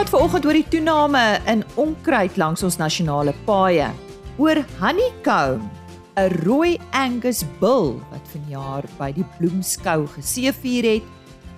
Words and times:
praat 0.00 0.14
veraloggend 0.14 0.46
oor 0.48 0.56
die 0.56 0.68
toename 0.72 1.22
in 1.50 1.60
onkruid 1.76 2.38
langs 2.40 2.62
ons 2.64 2.78
nasionale 2.80 3.34
paaie. 3.44 3.90
Oor 4.40 4.56
honeycomb, 4.78 5.66
'n 6.16 6.30
rooi 6.40 6.78
Angus 6.96 7.44
bull 7.60 8.00
wat 8.08 8.24
vanjaar 8.32 8.88
by 8.96 9.12
die 9.12 9.26
bloemskou 9.36 10.06
geseëvier 10.06 10.88
het 10.88 11.04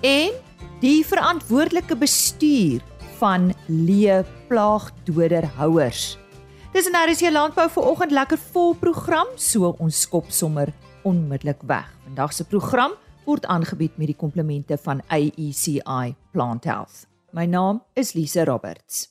en 0.03 0.35
die 0.81 1.05
verantwoordelike 1.07 1.95
bestuur 1.95 2.83
van 3.21 3.55
leë 3.69 4.25
plaagdoderhouers. 4.49 6.19
Dis 6.73 6.91
'n 6.91 6.99
RC 6.99 7.31
landbou 7.31 7.69
vanoggend 7.71 8.11
lekker 8.11 8.39
vol 8.39 8.75
program, 8.75 9.29
so 9.37 9.77
ons 9.79 10.01
skop 10.01 10.33
sommer 10.33 10.73
onmiddellik 11.05 11.63
weg. 11.63 11.87
Vandag 12.05 12.33
se 12.33 12.45
program 12.45 12.91
word 13.25 13.47
aangebied 13.47 13.97
met 13.99 14.07
die 14.07 14.19
komplemente 14.19 14.77
van 14.79 15.01
AECI 15.07 16.17
Plant 16.33 16.65
Health. 16.65 17.12
My 17.33 17.47
naam 17.49 17.79
is 17.97 18.13
Lise 18.13 18.45
Roberts. 18.45 19.07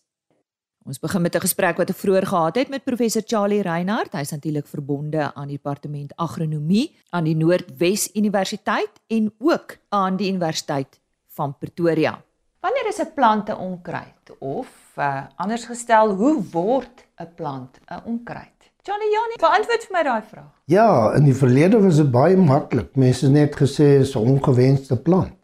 Ons 0.85 0.99
begin 1.01 1.21
met 1.21 1.35
'n 1.35 1.41
gesprek 1.41 1.77
wat 1.77 1.89
ek 1.89 1.95
vroeër 1.95 2.25
gehad 2.25 2.55
het 2.55 2.69
met 2.69 2.83
professor 2.83 3.21
Charlie 3.25 3.61
Reinhardt. 3.61 4.13
Hy's 4.13 4.31
natuurlik 4.31 4.67
verbonde 4.67 5.33
aan 5.33 5.47
die 5.47 5.57
departement 5.57 6.13
agronomie 6.15 6.95
aan 7.09 7.23
die 7.23 7.35
Noordwes 7.35 8.09
Universiteit 8.13 8.91
en 9.07 9.33
ook 9.39 9.77
aan 9.89 10.15
die 10.15 10.29
Universiteit 10.29 10.99
van 11.27 11.57
Pretoria. 11.57 12.21
Wanneer 12.59 12.87
is 12.87 12.99
'n 12.99 13.13
plant 13.15 13.49
'n 13.49 13.57
onkruid 13.57 14.37
of 14.39 14.69
uh, 14.97 15.23
anders 15.35 15.65
gestel, 15.65 16.13
hoe 16.13 16.43
word 16.51 17.05
'n 17.17 17.29
plant 17.35 17.79
'n 17.89 18.01
onkruid? 18.05 18.59
Johnny 18.83 19.09
Johnny, 19.13 19.35
beantwoord 19.37 19.83
vir 19.83 19.97
my 19.97 20.03
daai 20.03 20.21
vraag. 20.21 20.61
Ja, 20.65 21.13
in 21.15 21.23
die 21.23 21.35
verlede 21.35 21.81
was 21.81 21.95
dit 21.95 22.11
baie 22.11 22.37
maklik. 22.37 22.95
Mense 22.95 23.25
het 23.25 23.33
net 23.33 23.55
gesê 23.55 23.99
is 23.99 24.15
'n 24.15 24.19
ongewenste 24.19 25.01
plant. 25.01 25.40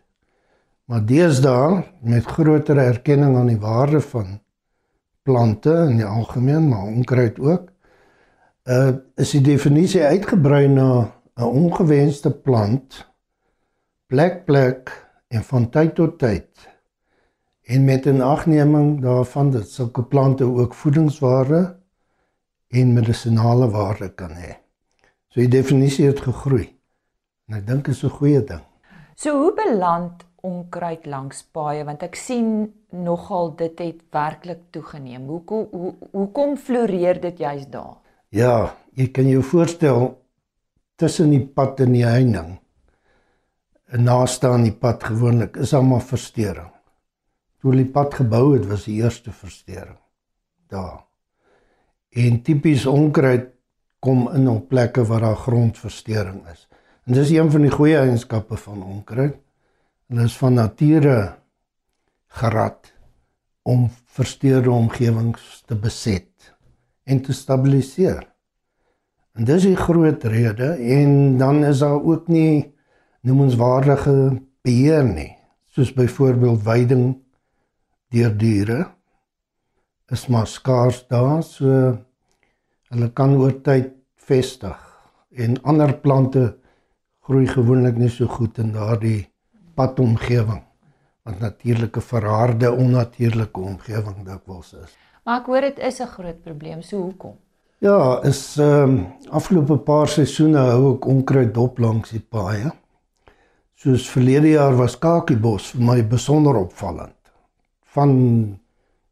Maar 0.88 1.04
deesdae 1.06 1.84
met 2.02 2.26
groter 2.26 2.78
erkenning 2.80 3.36
aan 3.36 3.50
die 3.52 3.60
waarde 3.60 4.00
van 4.02 4.38
plante 5.28 5.74
in 5.90 5.98
die 6.00 6.06
algemeen, 6.06 6.68
maar 6.68 6.86
onkruid 6.88 7.40
ook, 7.40 7.72
uh 8.64 8.96
is 9.16 9.34
die 9.36 9.42
definisie 9.44 10.04
uitgebrei 10.04 10.68
na 10.68 11.12
'n 11.36 11.44
ongewenste 11.44 12.32
plant 12.32 13.04
plek 14.08 14.46
plek 14.46 14.92
en 15.28 15.44
van 15.44 15.70
tyd 15.70 15.96
tot 15.96 16.20
tyd 16.20 16.70
en 17.64 17.84
met 17.84 18.06
'n 18.06 18.22
agneming 18.22 19.02
daarvan 19.02 19.52
dat 19.52 19.70
sulke 19.70 20.04
plante 20.04 20.44
ook 20.44 20.74
voedingswaarde 20.74 21.76
en 22.68 22.94
medisinale 22.94 23.70
waarde 23.70 24.14
kan 24.14 24.32
hê. 24.32 24.54
So 25.28 25.40
die 25.40 25.48
definisie 25.50 26.08
het 26.08 26.20
gegroei. 26.20 26.80
En 27.48 27.58
ek 27.58 27.68
dink 27.68 27.86
dit 27.86 27.96
is 27.96 28.04
'n 28.04 28.10
goeie 28.10 28.44
ding. 28.44 28.64
So 29.16 29.40
hoe 29.42 29.54
beland 29.54 30.27
onkruid 30.48 31.06
langs 31.10 31.44
paaie 31.56 31.84
want 31.88 32.04
ek 32.08 32.16
sien 32.20 32.52
nogal 32.96 33.52
dit 33.60 33.84
het 33.84 34.00
werklik 34.16 34.64
toegeneem. 34.76 35.28
Hoekom 35.28 35.68
hoe, 35.72 35.94
hoekom 36.14 36.56
floreer 36.58 37.20
dit 37.22 37.44
juist 37.44 37.72
daar? 37.74 37.98
Ja, 38.30 38.76
jy 38.96 39.10
kan 39.16 39.28
jou 39.30 39.44
voorstel 39.44 40.10
tussen 40.98 41.32
die 41.36 41.44
pad 41.46 41.84
en 41.86 41.94
die 41.96 42.06
heining. 42.08 42.58
En 43.88 44.04
naaste 44.04 44.50
aan 44.52 44.66
die 44.68 44.76
pad 44.76 45.06
gewoonlik 45.08 45.60
is 45.64 45.74
almal 45.78 46.04
verstoring. 46.04 46.74
Toe 47.64 47.76
die 47.76 47.88
pad 47.90 48.18
gebou 48.20 48.52
het, 48.54 48.68
was 48.68 48.86
die 48.90 49.00
eerste 49.02 49.32
verstoring 49.32 49.98
daar. 50.68 51.06
En 52.12 52.42
tipies 52.44 52.86
onkruid 52.86 53.54
kom 54.04 54.28
in 54.36 54.48
op 54.52 54.68
plekke 54.70 55.06
waar 55.08 55.24
daar 55.24 55.40
grondversteuring 55.40 56.44
is. 56.52 56.68
En 57.08 57.14
dis 57.14 57.32
een 57.32 57.52
van 57.52 57.64
die 57.64 57.72
goeie 57.72 57.98
eienskappe 57.98 58.58
van 58.58 58.84
onkruid. 58.84 59.38
Hulle 60.08 60.24
is 60.24 60.38
van 60.40 60.54
nature 60.56 61.18
gerad 62.40 62.94
om 63.68 63.90
versteurde 64.18 64.72
omgewings 64.72 65.64
te 65.68 65.76
beset 65.76 66.54
en 67.04 67.22
te 67.22 67.34
stabiliseer. 67.34 68.24
En 69.36 69.46
dis 69.46 69.66
'n 69.66 69.76
groot 69.76 70.24
rede 70.24 70.70
en 70.80 71.38
dan 71.38 71.64
is 71.66 71.80
daar 71.80 72.02
ook 72.04 72.28
nie 72.28 72.74
noemenswaardige 73.22 74.42
beheer 74.62 75.04
nie, 75.04 75.36
soos 75.66 75.94
byvoorbeeld 75.94 76.64
veiding 76.64 77.28
deur 78.10 78.38
diere 78.38 78.86
is 80.12 80.28
maar 80.32 80.48
skaars 80.48 81.02
daar 81.12 81.42
so 81.44 81.72
hulle 82.92 83.10
kan 83.20 83.36
oor 83.36 83.56
tyd 83.64 83.92
vestig 84.30 84.78
en 85.36 85.60
ander 85.68 85.92
plante 86.04 86.44
groei 87.28 87.48
gewoonlik 87.52 88.00
nie 88.00 88.12
so 88.12 88.30
goed 88.32 88.60
in 88.64 88.72
daardie 88.72 89.28
padomgewing 89.78 90.64
wat 91.28 91.40
natuurlike 91.44 92.02
verharde 92.02 92.72
onnatuurlike 92.72 93.60
omgewing 93.60 94.24
dikwels 94.26 94.74
is. 94.74 94.96
Maar 95.28 95.42
ek 95.42 95.50
hoor 95.52 95.62
dit 95.62 95.80
is 95.80 96.00
'n 96.00 96.08
groot 96.08 96.42
probleem, 96.42 96.82
so 96.82 97.02
hoekom? 97.02 97.36
Ja, 97.80 98.22
is 98.24 98.58
ehm 98.58 98.90
um, 98.90 98.94
afgelope 99.30 99.78
paar 99.78 100.08
seisoene 100.08 100.58
hou 100.58 100.96
ek 100.96 101.06
onkruid 101.06 101.54
dop 101.54 101.80
langs 101.80 102.10
die 102.10 102.24
paaie. 102.24 102.72
Soos 103.76 104.08
verlede 104.10 104.50
jaar 104.50 104.74
was 104.76 104.96
kakiebos 104.98 105.68
vir 105.74 105.84
my 105.86 105.98
besonder 106.04 106.56
opvallend. 106.58 107.14
Van 107.94 108.14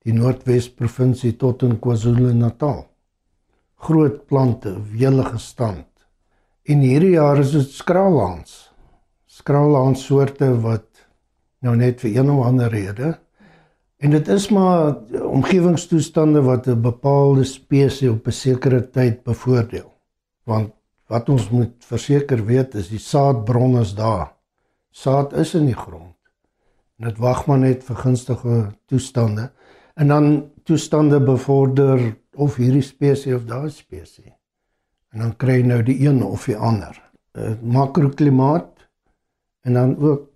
die 0.05 0.13
Noordwes 0.13 0.69
provinsie 0.69 1.35
tot 1.37 1.61
in 1.61 1.79
KwaZulu-Natal. 1.79 2.85
Groot 3.75 4.25
plante, 4.25 4.73
welige 4.91 5.37
stand. 5.37 5.85
En 6.63 6.79
hierdie 6.79 7.13
jaar 7.19 7.39
is 7.39 7.51
dit 7.51 7.69
skraalhans. 7.69 8.71
Skraalhans 9.35 10.05
soorte 10.07 10.47
wat 10.63 10.87
nou 11.65 11.75
net 11.75 11.99
vir 12.03 12.13
een 12.21 12.29
of 12.31 12.45
ander 12.47 12.71
rede 12.71 13.15
en 13.99 14.13
dit 14.13 14.27
is 14.31 14.45
maar 14.53 14.95
omgewingstoestande 15.27 16.43
wat 16.45 16.67
'n 16.67 16.81
bepaalde 16.81 17.43
spesies 17.43 18.09
op 18.09 18.27
'n 18.27 18.31
sekere 18.31 18.81
tyd 18.89 19.23
bevoordeel. 19.23 19.91
Want 20.43 20.71
wat 21.07 21.29
ons 21.29 21.49
moet 21.49 21.73
verseker 21.79 22.45
weet 22.45 22.75
is 22.75 22.89
die 22.89 22.99
saadbron 22.99 23.79
is 23.79 23.95
daar. 23.95 24.33
Saad 24.91 25.33
is 25.33 25.53
in 25.53 25.65
die 25.65 25.79
grond. 25.85 26.15
Dit 26.97 27.17
wag 27.17 27.45
maar 27.45 27.59
net 27.59 27.83
vir 27.83 27.95
gunstige 27.95 28.71
toestande 28.85 29.51
en 29.95 30.07
dan 30.07 30.51
toestande 30.63 31.19
bevorder 31.19 32.15
of 32.35 32.55
hierdie 32.55 32.81
spesies 32.81 33.35
of 33.35 33.45
daai 33.45 33.69
spesies. 33.69 34.33
En 35.11 35.19
dan 35.19 35.35
kry 35.35 35.59
jy 35.59 35.65
nou 35.65 35.83
die 35.83 36.07
een 36.07 36.23
of 36.23 36.45
die 36.45 36.57
ander. 36.57 37.01
uh, 37.33 37.51
Makroklimaat 37.61 38.74
en 39.65 39.77
dan 39.77 39.95
ook 39.97 40.27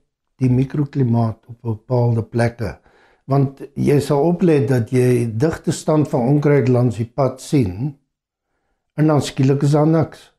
die 0.41 0.49
mikroklimaat 0.51 1.45
op 1.51 1.61
bepaalde 1.61 2.23
plekke. 2.23 2.77
Want 3.29 3.61
jy 3.77 3.99
sal 4.01 4.23
oplet 4.31 4.67
dat 4.71 4.91
jy 4.91 5.27
digte 5.37 5.71
stand 5.75 6.09
van 6.09 6.35
onkruid 6.35 6.71
langs 6.71 6.97
die 6.97 7.07
pad 7.07 7.41
sien 7.43 7.93
en 8.97 9.07
dan 9.07 9.21
skielik 9.21 9.63
is 9.67 9.75
daar 9.77 9.87
niks. 9.87 10.31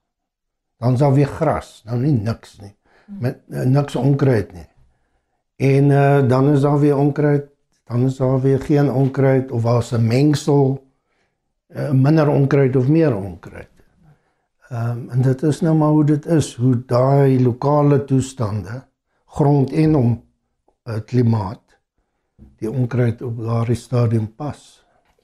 Dan 0.80 0.96
is 0.96 1.02
daar 1.04 1.14
weer 1.14 1.30
gras, 1.30 1.80
nou 1.86 2.00
nie 2.00 2.12
niks 2.12 2.58
nie. 2.60 2.74
Met 3.20 3.40
uh, 3.48 3.64
niks 3.66 3.96
onkruid 3.96 4.52
nie. 4.54 4.66
En 5.60 5.90
uh, 5.92 6.28
dan 6.28 6.52
is 6.52 6.64
daar 6.64 6.78
weer 6.80 6.96
onkruid 6.96 7.50
dan 7.90 8.04
is 8.04 8.16
daar 8.16 8.40
weer 8.40 8.60
geen 8.60 8.92
onkruid 8.92 9.50
of 9.50 9.62
was 9.62 9.90
'n 9.90 10.06
mengsel 10.06 10.86
uh, 11.68 11.90
minder 11.90 12.28
onkruid 12.28 12.76
of 12.76 12.88
meer 12.88 13.16
onkruid. 13.16 13.69
Ehm 14.70 14.90
um, 14.90 15.10
en 15.10 15.22
dit 15.22 15.42
is 15.42 15.60
nou 15.60 15.74
maar 15.74 15.88
hoe 15.90 16.04
dit 16.04 16.26
is, 16.26 16.54
hoe 16.54 16.76
daai 16.86 17.42
lokale 17.42 18.04
toestande, 18.04 18.82
grond 19.26 19.72
en 19.72 19.96
om 19.98 20.12
uh, 20.84 21.00
klimaat 21.06 21.62
die 22.62 22.70
onkruid 22.70 23.22
op 23.22 23.40
daardie 23.42 23.76
stadium 23.76 24.28
pas. 24.36 24.60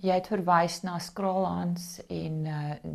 Jy 0.02 0.18
het 0.18 0.26
verwys 0.32 0.80
na 0.82 0.98
skraalhans 0.98 2.00
en 2.08 2.46
uh 2.46 2.94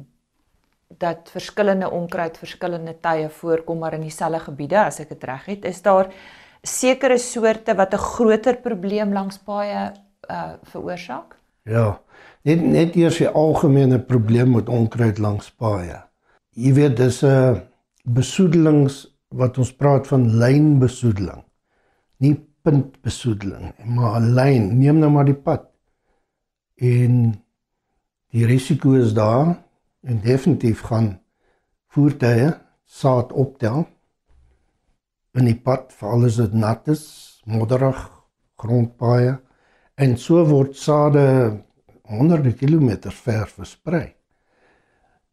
dat 1.00 1.30
verskillende 1.32 1.88
onkruid 1.88 2.36
verskillende 2.38 2.98
tye 3.00 3.30
voorkom 3.32 3.78
maar 3.80 3.94
in 3.96 4.02
dieselfde 4.04 4.42
gebiede 4.44 4.82
as 4.82 5.00
ek 5.00 5.14
dit 5.14 5.24
reg 5.24 5.46
het. 5.46 5.66
Is 5.66 5.80
daar 5.82 6.12
sekere 6.68 7.18
soorte 7.18 7.76
wat 7.80 7.94
'n 7.94 8.04
groter 8.12 8.58
probleem 8.58 9.14
langs 9.14 9.38
paaie 9.38 9.94
uh 10.30 10.54
veroorsaak? 10.64 11.38
Ja. 11.64 12.02
Net 12.44 12.62
net 12.62 12.96
eers 12.96 13.18
die 13.18 13.30
algemene 13.30 14.00
probleem 14.00 14.52
met 14.52 14.70
onkruid 14.70 15.18
langs 15.18 15.52
paaie. 15.52 16.10
Jy 16.52 16.74
weet 16.76 16.98
dis 16.98 17.24
'n 17.24 17.62
besoedelings 18.03 19.08
wat 19.30 19.58
ons 19.58 19.72
praat 19.74 20.08
van 20.08 20.38
lynbesoedeling. 20.38 21.44
Nie 22.20 22.36
puntbesoedeling, 22.64 23.74
maar 23.86 24.20
'n 24.20 24.34
lyn. 24.34 24.80
Neem 24.80 25.00
nou 25.00 25.12
maar 25.12 25.26
die 25.26 25.42
pad. 25.48 25.70
En 26.76 27.44
die 28.32 28.46
risiko 28.46 28.94
is 28.94 29.14
daar 29.14 29.64
en 30.03 30.22
definitief 30.22 30.82
gaan 30.82 31.22
voertuie 31.88 32.54
saad 32.86 33.32
optel 33.32 33.88
in 35.34 35.46
die 35.46 35.59
pad 35.59 35.94
veral 35.94 36.26
as 36.26 36.36
dit 36.36 36.54
nat 36.54 36.88
is, 36.88 37.42
modderig 37.46 38.00
grondpaaie 38.56 39.40
en 39.96 40.18
so 40.18 40.44
word 40.46 40.76
sade 40.76 41.24
honderde 42.04 42.54
kilometers 42.54 43.16
ver 43.16 43.47
versprei. 43.47 44.16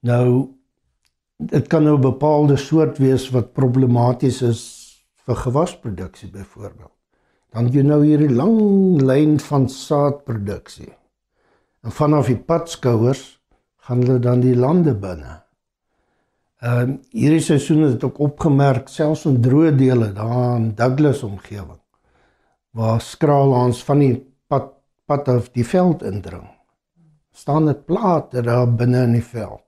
Nou 0.01 0.58
dit 1.39 1.67
kan 1.67 1.85
nou 1.85 1.97
'n 1.97 2.01
bepaalde 2.01 2.57
soort 2.57 2.99
wees 2.99 3.31
wat 3.31 3.53
problematies 3.53 4.43
is 4.43 4.63
vir 5.27 5.37
gewasproduksie 5.37 6.31
byvoorbeeld. 6.31 6.99
dan 7.55 7.71
jy 7.73 7.83
nou 7.83 8.03
hierdie 8.05 8.33
lang 8.33 9.01
lyn 9.01 9.39
van 9.41 9.69
saadproduksie. 9.73 10.93
En 11.87 11.95
vanaf 11.95 12.27
die 12.27 12.37
padskouers 12.37 13.39
gaan 13.89 14.03
hulle 14.05 14.19
dan 14.23 14.43
die 14.45 14.57
lande 14.57 14.95
binne. 14.95 15.43
Ehm 16.59 16.91
uh, 16.91 16.97
hierdie 17.15 17.43
seisoen 17.45 17.85
het 17.87 18.05
ek 18.05 18.19
opgemerk 18.19 18.89
selfs 18.91 19.25
in 19.31 19.39
droë 19.43 19.77
dele 19.79 20.11
daar 20.13 20.57
in 20.57 20.73
Douglas 20.75 21.23
omgewing 21.23 21.79
waar 22.79 23.01
skraalhans 23.01 23.83
van 23.87 24.03
die 24.03 24.17
pad 24.51 24.75
pad 25.07 25.29
af 25.29 25.53
die 25.55 25.65
veld 25.65 26.03
indring. 26.03 26.49
staan 27.33 27.67
dit 27.67 27.85
plate 27.87 28.43
daar 28.43 28.67
binne 28.67 29.05
in 29.07 29.13
die 29.13 29.25
veld. 29.25 29.68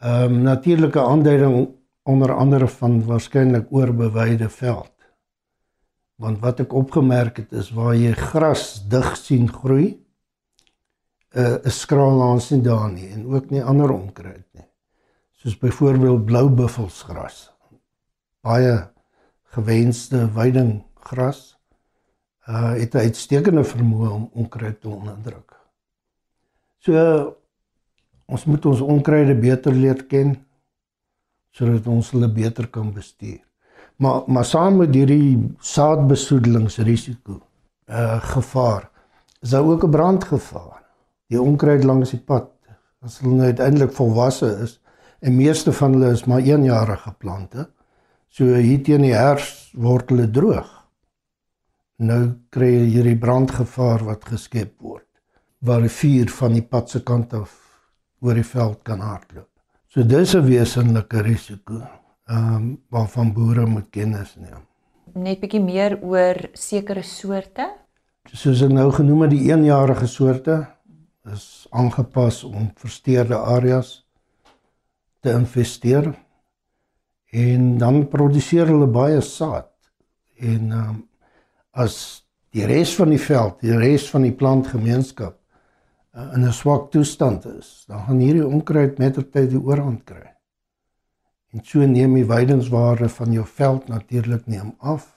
Ehm 0.00 0.32
um, 0.32 0.42
natuurlike 0.42 1.00
aanduiding 1.00 1.68
onder 2.02 2.32
andere 2.34 2.68
van 2.68 3.04
waarskynlik 3.04 3.66
oorbewyde 3.70 4.48
veld. 4.48 4.92
Want 6.14 6.38
wat 6.40 6.60
ek 6.60 6.72
opgemerk 6.72 7.36
het 7.36 7.52
is 7.52 7.70
waar 7.72 7.94
jy 7.94 8.12
gras 8.12 8.88
dig 8.88 9.16
sien 9.16 9.48
groei, 9.52 9.96
'n 11.32 11.40
uh, 11.40 11.56
'n 11.64 11.70
skraalhans 11.70 12.50
nie 12.50 12.60
daar 12.60 12.92
nie 12.92 13.08
en 13.10 13.26
ook 13.26 13.50
nie 13.50 13.64
ander 13.64 13.90
onkruid 13.90 14.46
nie 14.52 14.68
soos 15.46 15.58
byvoorbeeld 15.58 16.24
bloubuffelsgras. 16.24 17.52
Baie 18.40 18.90
gewenste 19.54 20.24
weidinggras 20.32 21.54
uh 22.48 22.72
het 22.74 22.94
'n 22.94 23.06
uitstekende 23.06 23.64
vermoë 23.64 24.08
om 24.10 24.30
onkruid 24.32 24.80
te 24.80 24.88
onderdruk. 24.88 25.60
So 26.78 27.36
ons 28.26 28.44
moet 28.44 28.66
ons 28.66 28.80
onkruide 28.80 29.34
beter 29.40 29.74
leer 29.74 30.02
ken 30.10 30.36
sodat 31.56 31.86
ons 31.88 32.10
hulle 32.12 32.28
beter 32.28 32.66
kan 32.68 32.92
bestuur. 32.92 33.40
Maar 33.96 34.26
maar 34.26 34.44
saam 34.44 34.76
met 34.82 34.94
hierdie 34.94 35.38
saadbesoedelingsrisiko 35.60 37.40
uh 37.88 38.20
gevaar 38.34 38.90
is 39.42 39.50
daar 39.50 39.64
ook 39.64 39.84
'n 39.84 39.90
brandgevaar. 39.90 40.82
Die 41.28 41.40
onkruid 41.40 41.84
langs 41.84 42.10
die 42.10 42.20
pad 42.20 42.50
as 43.00 43.18
hulle 43.18 43.34
nou 43.34 43.46
uiteindelik 43.46 43.92
volwasse 43.92 44.48
is, 44.62 44.80
en 45.20 45.36
meeste 45.36 45.72
van 45.72 45.92
hulle 45.92 46.12
is 46.12 46.24
maar 46.24 46.40
1 46.40 46.64
jarige 46.64 47.12
plante. 47.18 47.68
So 48.28 48.44
hier 48.44 48.82
teen 48.82 49.02
die 49.02 49.14
herfs 49.14 49.72
word 49.74 50.10
hulle 50.10 50.30
droog. 50.30 50.68
Nou 51.96 52.22
kry 52.50 52.72
jy 52.72 52.88
hierdie 52.96 53.18
brandgevaar 53.18 54.04
wat 54.04 54.24
geskep 54.24 54.74
word 54.80 55.04
waar 55.58 55.80
die 55.80 55.90
vuur 55.90 56.28
van 56.30 56.52
die 56.52 56.62
pad 56.62 56.90
se 56.92 57.00
kant 57.02 57.32
af 57.34 57.54
oor 58.26 58.38
die 58.38 58.46
veld 58.46 58.82
kan 58.82 59.00
hardloop. 59.00 59.48
So 59.88 60.02
dis 60.02 60.34
'n 60.34 60.44
wesenlike 60.44 61.22
risiko 61.22 61.80
ehm 62.28 62.54
um, 62.54 62.78
waarvan 62.90 63.32
boere 63.32 63.66
moet 63.66 63.90
kennis 63.90 64.34
neem. 64.36 64.62
Net 65.14 65.40
bietjie 65.40 65.62
meer 65.62 65.98
oor 66.02 66.36
sekere 66.52 67.02
soorte. 67.02 67.68
Soos 68.32 68.62
ek 68.62 68.72
nou 68.72 68.90
genoem 68.92 69.22
het, 69.22 69.30
die 69.30 69.52
eenjarige 69.52 70.06
soorte 70.06 70.66
is 71.32 71.66
aangepas 71.70 72.44
om 72.44 72.70
versteurde 72.74 73.36
areas 73.36 74.04
te 75.20 75.30
investeer 75.30 76.12
en 77.30 77.78
dan 77.78 78.08
produseer 78.08 78.66
hulle 78.66 78.86
baie 78.86 79.20
saad 79.20 79.70
en 80.38 80.72
um, 80.72 81.08
as 81.72 82.24
die 82.50 82.66
res 82.66 82.94
van 82.96 83.10
die 83.10 83.20
veld, 83.20 83.60
die 83.60 83.78
res 83.78 84.10
van 84.10 84.22
die 84.22 84.34
plantgemeenskap 84.34 85.38
uh, 86.16 86.32
in 86.34 86.44
'n 86.44 86.52
swak 86.52 86.90
toestand 86.90 87.44
is, 87.44 87.84
dan 87.86 88.00
gaan 88.06 88.18
hierdie 88.18 88.46
onkruid 88.46 88.98
mettertyd 88.98 89.50
die 89.50 89.60
oorhand 89.60 90.04
kry. 90.04 90.32
En 91.52 91.60
so 91.64 91.86
neem 91.86 92.14
die 92.14 92.26
weidingswaarde 92.26 93.08
van 93.08 93.32
jou 93.32 93.46
veld 93.46 93.88
natuurlik 93.88 94.46
neem 94.46 94.74
af. 94.78 95.14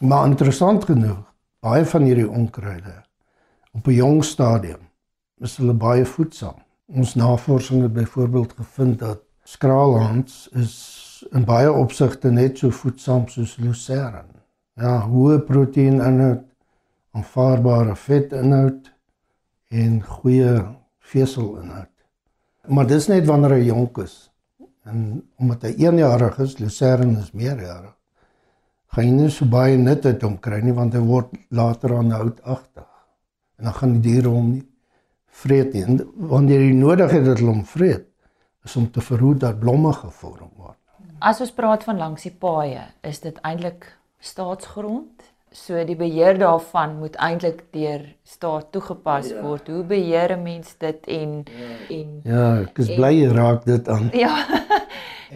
Maar 0.00 0.26
interessant 0.26 0.84
genoeg, 0.84 1.22
baie 1.60 1.84
van 1.84 2.02
hierdie 2.02 2.30
onkruide 2.30 3.04
op 3.72 3.86
'n 3.86 3.92
jong 3.92 4.24
stadium 4.24 4.88
is 5.38 5.56
hulle 5.56 5.74
baie 5.74 6.04
voedsaam. 6.04 6.58
Ons 6.86 7.14
navorsing 7.14 7.82
het 7.82 7.92
byvoorbeeld 7.92 8.52
gevind 8.52 8.98
dat 8.98 9.20
skraalhans 9.42 10.48
is 10.52 11.26
in 11.30 11.44
baie 11.44 11.72
opsigte 11.72 12.30
net 12.30 12.58
so 12.58 12.70
voedsaam 12.70 13.28
soos 13.28 13.56
lucerne. 13.56 14.42
Ja, 14.74 15.00
hoë 15.08 15.38
proteïninhoud, 15.38 16.44
aanvaarbare 17.10 17.96
vetinhoud 17.96 18.95
en 19.68 20.00
goeie 20.02 20.54
veselinhoud. 20.98 21.92
Maar 22.66 22.86
dis 22.90 23.08
net 23.08 23.26
wanneer 23.26 23.56
hy 23.58 23.66
jonk 23.68 23.98
is. 24.02 24.16
En 24.86 25.22
omdat 25.40 25.66
hy 25.68 25.74
1 25.86 25.98
jarig 26.02 26.38
is, 26.42 26.58
lucerne 26.58 27.20
is 27.22 27.32
meerjarig. 27.34 27.94
Gaan 28.94 29.08
jy 29.08 29.14
nie 29.16 29.30
so 29.34 29.46
baie 29.50 29.76
nut 29.78 30.06
uit 30.06 30.22
hom 30.22 30.38
kry 30.42 30.60
nie 30.64 30.74
want 30.74 30.94
hy 30.94 31.02
word 31.04 31.34
later 31.50 31.96
aan 31.98 32.14
houtagtig. 32.14 32.86
En 33.58 33.68
dan 33.68 33.76
gaan 33.76 33.96
die 33.96 34.04
diere 34.10 34.32
hom 34.32 34.52
nie 34.54 34.64
vreet 35.42 35.74
nie. 35.74 35.84
En 35.84 36.00
wanneer 36.30 36.62
jy 36.64 36.74
nodig 36.76 37.12
het 37.12 37.26
dat 37.26 37.40
hulle 37.40 37.52
hom 37.52 37.64
vreet, 37.68 38.06
is 38.66 38.76
om 38.76 38.88
te 38.90 39.02
verhoed 39.04 39.42
dat 39.44 39.60
blomme 39.62 39.92
gevorm 39.94 40.50
word. 40.56 40.78
As 41.18 41.40
ons 41.40 41.52
praat 41.54 41.84
van 41.86 42.00
langs 42.00 42.26
die 42.26 42.34
paaie, 42.34 42.82
is 43.06 43.22
dit 43.24 43.38
eintlik 43.46 43.88
staatsgrond. 44.20 45.24
So 45.56 45.80
die 45.88 45.96
beheer 45.96 46.36
daarvan 46.38 46.98
moet 47.00 47.14
eintlik 47.22 47.62
deur 47.72 48.02
staat 48.28 48.68
toegepas 48.74 49.30
ja. 49.32 49.40
word. 49.42 49.70
Hoe 49.72 49.84
beheer 49.88 50.36
'n 50.36 50.42
mens 50.42 50.76
dit 50.78 51.06
en 51.06 51.30
ja. 51.44 51.96
en 51.96 52.08
Ja, 52.24 52.44
ek 52.60 52.78
is 52.84 52.90
bly 52.94 53.12
jy 53.16 53.30
raak 53.32 53.64
dit 53.64 53.88
aan. 53.88 54.10
Ja. 54.24 54.36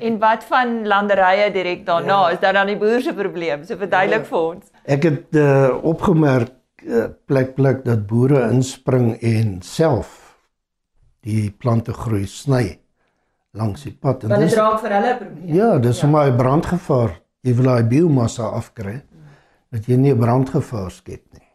en 0.07 0.19
wat 0.19 0.45
van 0.45 0.87
landerye 0.87 1.51
direk 1.51 1.87
daarna? 1.87 2.19
Ja. 2.29 2.31
Is 2.37 2.41
dit 2.41 2.55
dan 2.55 2.67
die 2.67 2.77
boer 2.77 3.01
se 3.01 3.15
probleem? 3.15 3.65
So 3.65 3.77
verduidelik 3.77 4.27
ja. 4.27 4.29
vir 4.29 4.39
ons. 4.39 4.71
Ek 4.85 5.09
het 5.09 5.41
uh, 5.41 5.73
opgemerk 5.83 6.53
uh, 6.85 7.09
plek 7.27 7.55
plek 7.55 7.85
dat 7.85 8.07
boere 8.07 8.51
inspring 8.51 9.17
en 9.21 9.59
self 9.63 10.37
die 11.25 11.51
plante 11.51 11.93
groei 11.93 12.27
sny 12.27 12.79
langs 13.57 13.83
die 13.89 13.97
pad 13.97 14.25
en 14.25 14.37
dit 14.37 14.55
raak 14.55 14.81
vir 14.85 14.99
hulle 14.99 15.15
'n 15.15 15.19
probleem. 15.19 15.55
Ja, 15.57 15.79
dis 15.79 15.97
ja. 15.97 16.01
sommer 16.05 16.29
'n 16.29 16.37
brandgevaar. 16.37 17.21
Jy 17.41 17.55
wil 17.57 17.65
daai 17.73 17.85
biomassa 17.89 18.53
afkry 18.53 19.01
dat 19.71 19.87
jy 19.87 19.97
nie 19.97 20.15
brandgevaar 20.19 20.91
skep 20.91 21.25
nie. 21.37 21.47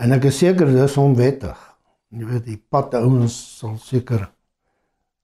En 0.00 0.14
ek 0.16 0.30
is 0.30 0.38
seker 0.40 0.70
dis 0.72 0.96
onwettig. 1.00 1.58
Jy 2.10 2.26
weet 2.26 2.46
die 2.48 2.58
padouens 2.58 3.36
sal 3.60 3.76
seker 3.78 4.26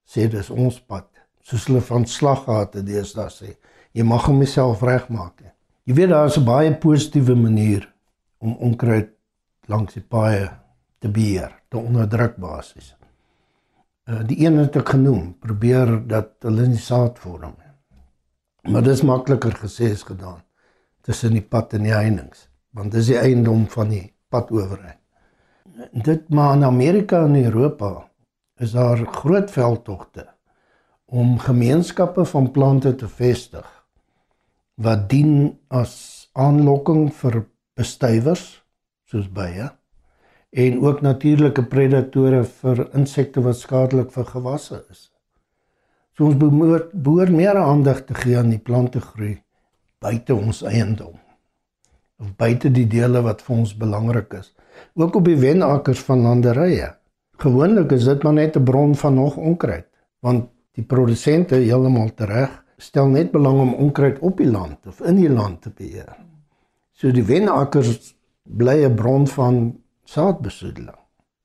sê 0.07 0.29
dis 0.31 0.51
ons 0.53 0.79
pad. 0.87 1.09
Soos 1.47 1.67
hulle 1.69 1.83
van 1.83 2.07
slag 2.07 2.45
gehad 2.45 2.77
het 2.79 2.87
deesdae 2.87 3.31
sê, 3.33 3.57
jy 3.97 4.05
mag 4.07 4.27
hom 4.29 4.45
self 4.47 4.83
regmaak. 4.87 5.43
Jy 5.87 5.95
weet 5.95 6.11
daar 6.11 6.27
is 6.27 6.39
'n 6.39 6.45
baie 6.45 6.75
positiewe 6.75 7.35
manier 7.35 7.89
om 8.39 8.57
onkruid 8.57 9.11
langs 9.69 9.95
die 9.95 10.03
paaie 10.03 10.51
te 11.01 11.09
beheer, 11.09 11.53
te 11.71 11.79
onderdruk 11.79 12.37
basies. 12.37 12.95
Uh, 14.09 14.23
die 14.23 14.45
een 14.45 14.59
het 14.59 14.77
ek 14.77 14.89
genoem, 14.89 15.35
probeer 15.41 16.07
dat 16.07 16.37
hulle 16.43 16.67
nie 16.67 16.79
saad 16.79 17.19
vorm 17.19 17.55
nie. 17.59 18.73
Maar 18.73 18.83
dis 18.83 19.03
makliker 19.03 19.55
gesê 19.55 19.93
as 19.93 20.03
gedaan 20.03 20.43
tussen 21.07 21.37
die 21.37 21.45
pad 21.45 21.77
en 21.79 21.87
die 21.87 21.95
heininge, 21.95 22.47
want 22.75 22.95
dis 22.97 23.13
die 23.13 23.19
eiendom 23.21 23.67
van 23.71 23.93
die 23.95 24.05
padowerheid. 24.33 24.99
Dit 25.93 26.31
maar 26.35 26.57
in 26.57 26.65
Amerika 26.65 27.23
en 27.25 27.37
Europa 27.39 28.09
is 28.59 28.73
daar 28.73 29.05
groot 29.07 29.51
veldtogte 29.53 30.27
om 31.07 31.39
gemeenskappe 31.39 32.25
van 32.25 32.51
plante 32.51 32.95
te 32.99 33.09
vestig 33.09 33.67
wat 34.83 35.07
dien 35.11 35.59
as 35.69 35.95
aanlokking 36.33 37.11
vir 37.15 37.45
bestuivers 37.77 38.47
soos 39.07 39.29
bye 39.33 39.69
en 40.57 40.81
ook 40.83 41.03
natuurlike 41.05 41.67
predatore 41.71 42.43
vir 42.63 42.87
insekte 42.97 43.45
wat 43.45 43.61
skadelik 43.61 44.11
vir 44.13 44.25
gewasse 44.25 44.81
is. 44.91 45.11
So 46.17 46.31
ons 46.31 46.39
behoort 46.41 46.93
behoort 46.93 47.33
meer 47.37 47.61
aandag 47.61 48.07
te 48.09 48.17
gee 48.17 48.39
aan 48.41 48.51
die 48.51 48.63
plante 48.63 49.01
groei 49.05 49.37
buite 50.07 50.35
ons 50.35 50.63
eiendom 50.63 51.15
of 52.23 52.33
buite 52.41 52.71
die 52.73 52.87
dele 52.89 53.21
wat 53.25 53.43
vir 53.45 53.57
ons 53.59 53.73
belangrik 53.77 54.39
is. 54.39 54.53
Ook 54.97 55.19
op 55.19 55.27
die 55.29 55.37
wenakkers 55.37 56.01
van 56.07 56.23
landerye. 56.25 56.95
Gewoonlik 57.43 57.93
is 57.93 58.07
dit 58.09 58.23
maar 58.25 58.37
net 58.39 58.57
'n 58.57 58.65
bron 58.65 58.95
van 58.95 59.15
nog 59.15 59.37
onkruid, 59.37 59.87
want 60.21 60.49
die 60.73 60.85
produsente 60.85 61.55
heeltemal 61.55 62.15
tereg 62.15 62.63
stel 62.79 63.09
net 63.09 63.33
belang 63.33 63.61
om 63.61 63.75
onkruid 63.75 64.19
op 64.19 64.37
die 64.37 64.51
land 64.51 64.87
of 64.87 65.01
in 65.01 65.17
die 65.17 65.29
land 65.29 65.63
te 65.63 65.71
beheer. 65.71 66.17
So 66.93 67.13
die 67.13 67.25
wenakkers 67.25 68.17
bly 68.43 68.85
'n 68.85 68.95
bron 68.95 69.27
van 69.27 69.77
saadbesoedeling. 70.05 71.01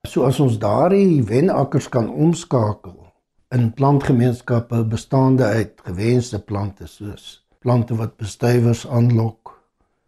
So 0.07 0.23
as 0.23 0.39
ons 0.39 0.57
daardie 0.57 1.23
wenakkers 1.23 1.89
kan 1.89 2.09
omskakel 2.09 3.13
in 3.49 3.73
plantgemeenskappe 3.73 4.85
bestaande 4.85 5.43
uit 5.43 5.81
gewenste 5.83 6.39
plante 6.39 6.87
soos 6.87 7.41
plante 7.61 7.95
wat 7.95 8.17
bestuivers 8.17 8.87
aanlok, 8.89 9.53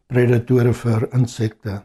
predatore 0.09 0.73
vir 0.73 1.07
insekte, 1.13 1.83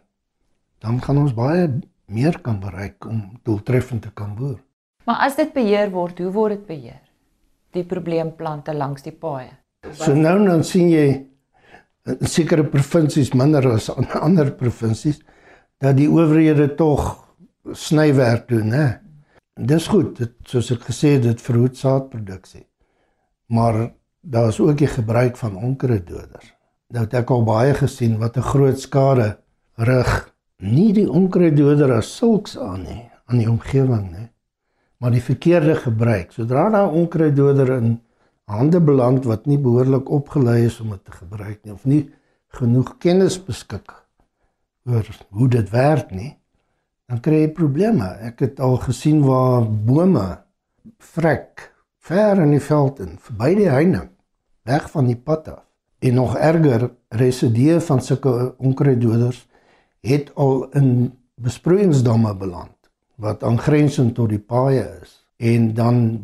dan 0.83 1.01
gaan 1.05 1.21
ons 1.21 1.35
baie 1.37 1.69
meer 2.09 2.39
kan 2.45 2.61
bereik 2.63 3.05
om 3.09 3.21
doeltreffend 3.45 4.07
te 4.07 4.13
kan 4.17 4.35
boer. 4.39 4.59
Maar 5.09 5.27
as 5.29 5.37
dit 5.37 5.53
beheer 5.53 5.91
word, 5.93 6.21
hoe 6.21 6.33
word 6.33 6.57
dit 6.57 6.67
beheer? 6.69 7.03
Die 7.77 7.85
probleemplante 7.85 8.75
langs 8.77 9.05
die 9.05 9.13
paaie. 9.13 9.53
So 9.93 10.15
nou 10.17 10.37
dan 10.47 10.65
sien 10.65 10.89
jy 10.91 11.07
in 12.09 12.31
sekere 12.33 12.65
provinsies 12.65 13.35
minder 13.37 13.67
as 13.75 13.91
in 13.93 14.09
ander 14.17 14.51
provinsies 14.57 15.21
dat 15.81 15.99
die 15.99 16.09
owerhede 16.11 16.71
tog 16.77 17.13
snywerk 17.77 18.49
doen, 18.49 18.73
hè. 18.73 18.89
Dis 19.59 19.89
goed, 19.91 20.15
dit 20.19 20.35
soos 20.49 20.71
ek 20.73 20.87
gesê 20.89 21.17
het, 21.17 21.27
dit 21.27 21.41
verhoed 21.43 21.77
saadproduksie. 21.77 22.65
Maar 23.53 23.89
daar 24.31 24.49
is 24.49 24.61
ook 24.61 24.79
die 24.79 24.91
gebruik 24.91 25.37
van 25.37 25.57
onkruiddoders. 25.57 26.55
Nou 26.93 27.05
het 27.05 27.15
ek 27.15 27.31
al 27.33 27.45
baie 27.45 27.75
gesien 27.75 28.19
wat 28.21 28.37
'n 28.37 28.51
groot 28.53 28.81
skade 28.81 29.39
rig 29.77 30.35
nie 30.57 30.93
die 30.93 31.11
onkruiddoder 31.11 31.93
as 31.93 32.17
sulks 32.17 32.59
aan 32.59 32.83
nie, 32.83 33.11
aan 33.27 33.39
die 33.39 33.51
omgewing 33.51 34.11
nie, 34.11 34.29
maar 34.99 35.11
die 35.11 35.23
verkeerde 35.23 35.75
gebruik. 35.75 36.33
Sodra 36.33 36.69
daar 36.71 36.93
onkruiddoder 36.93 37.71
in 37.77 38.01
hande 38.45 38.81
beland 38.81 39.25
wat 39.25 39.47
nie 39.47 39.59
behoorlik 39.59 40.11
opgelei 40.11 40.65
is 40.65 40.81
om 40.81 40.91
dit 40.91 41.05
te 41.05 41.13
gebruik 41.13 41.65
nie 41.65 41.73
of 41.73 41.85
nie 41.85 42.11
genoeg 42.49 42.97
kennis 42.99 43.45
beskik 43.45 43.93
oor 44.85 45.07
hoe 45.31 45.49
dit 45.49 45.71
werk 45.71 46.11
nie, 46.11 46.37
dan 47.07 47.21
kry 47.21 47.41
jy 47.45 47.49
probleme. 47.53 48.09
Ek 48.21 48.41
het 48.41 48.61
al 48.61 48.77
gesien 48.77 49.21
waar 49.25 49.65
bome 49.69 50.39
vrek 50.99 51.73
ver 51.99 52.41
in 52.41 52.51
die 52.51 52.65
veld 52.65 53.01
in, 53.01 53.19
verby 53.21 53.55
die 53.55 53.69
heining, 53.69 54.09
weg 54.69 54.91
van 54.93 55.09
die 55.09 55.17
pad 55.17 55.49
af. 55.49 55.65
En 55.99 56.15
nog 56.15 56.37
erger, 56.37 56.91
residue 57.09 57.81
van 57.81 58.03
sulke 58.03 58.55
onkruiddoders 58.59 59.47
het 60.07 60.31
al 60.35 60.69
in 60.79 61.19
besproeiingsdamme 61.35 62.37
beland 62.37 62.77
wat 63.19 63.43
aangrensend 63.43 64.15
tot 64.15 64.31
die 64.31 64.43
paaie 64.43 64.85
is 65.01 65.17
en 65.37 65.73
dan 65.75 66.21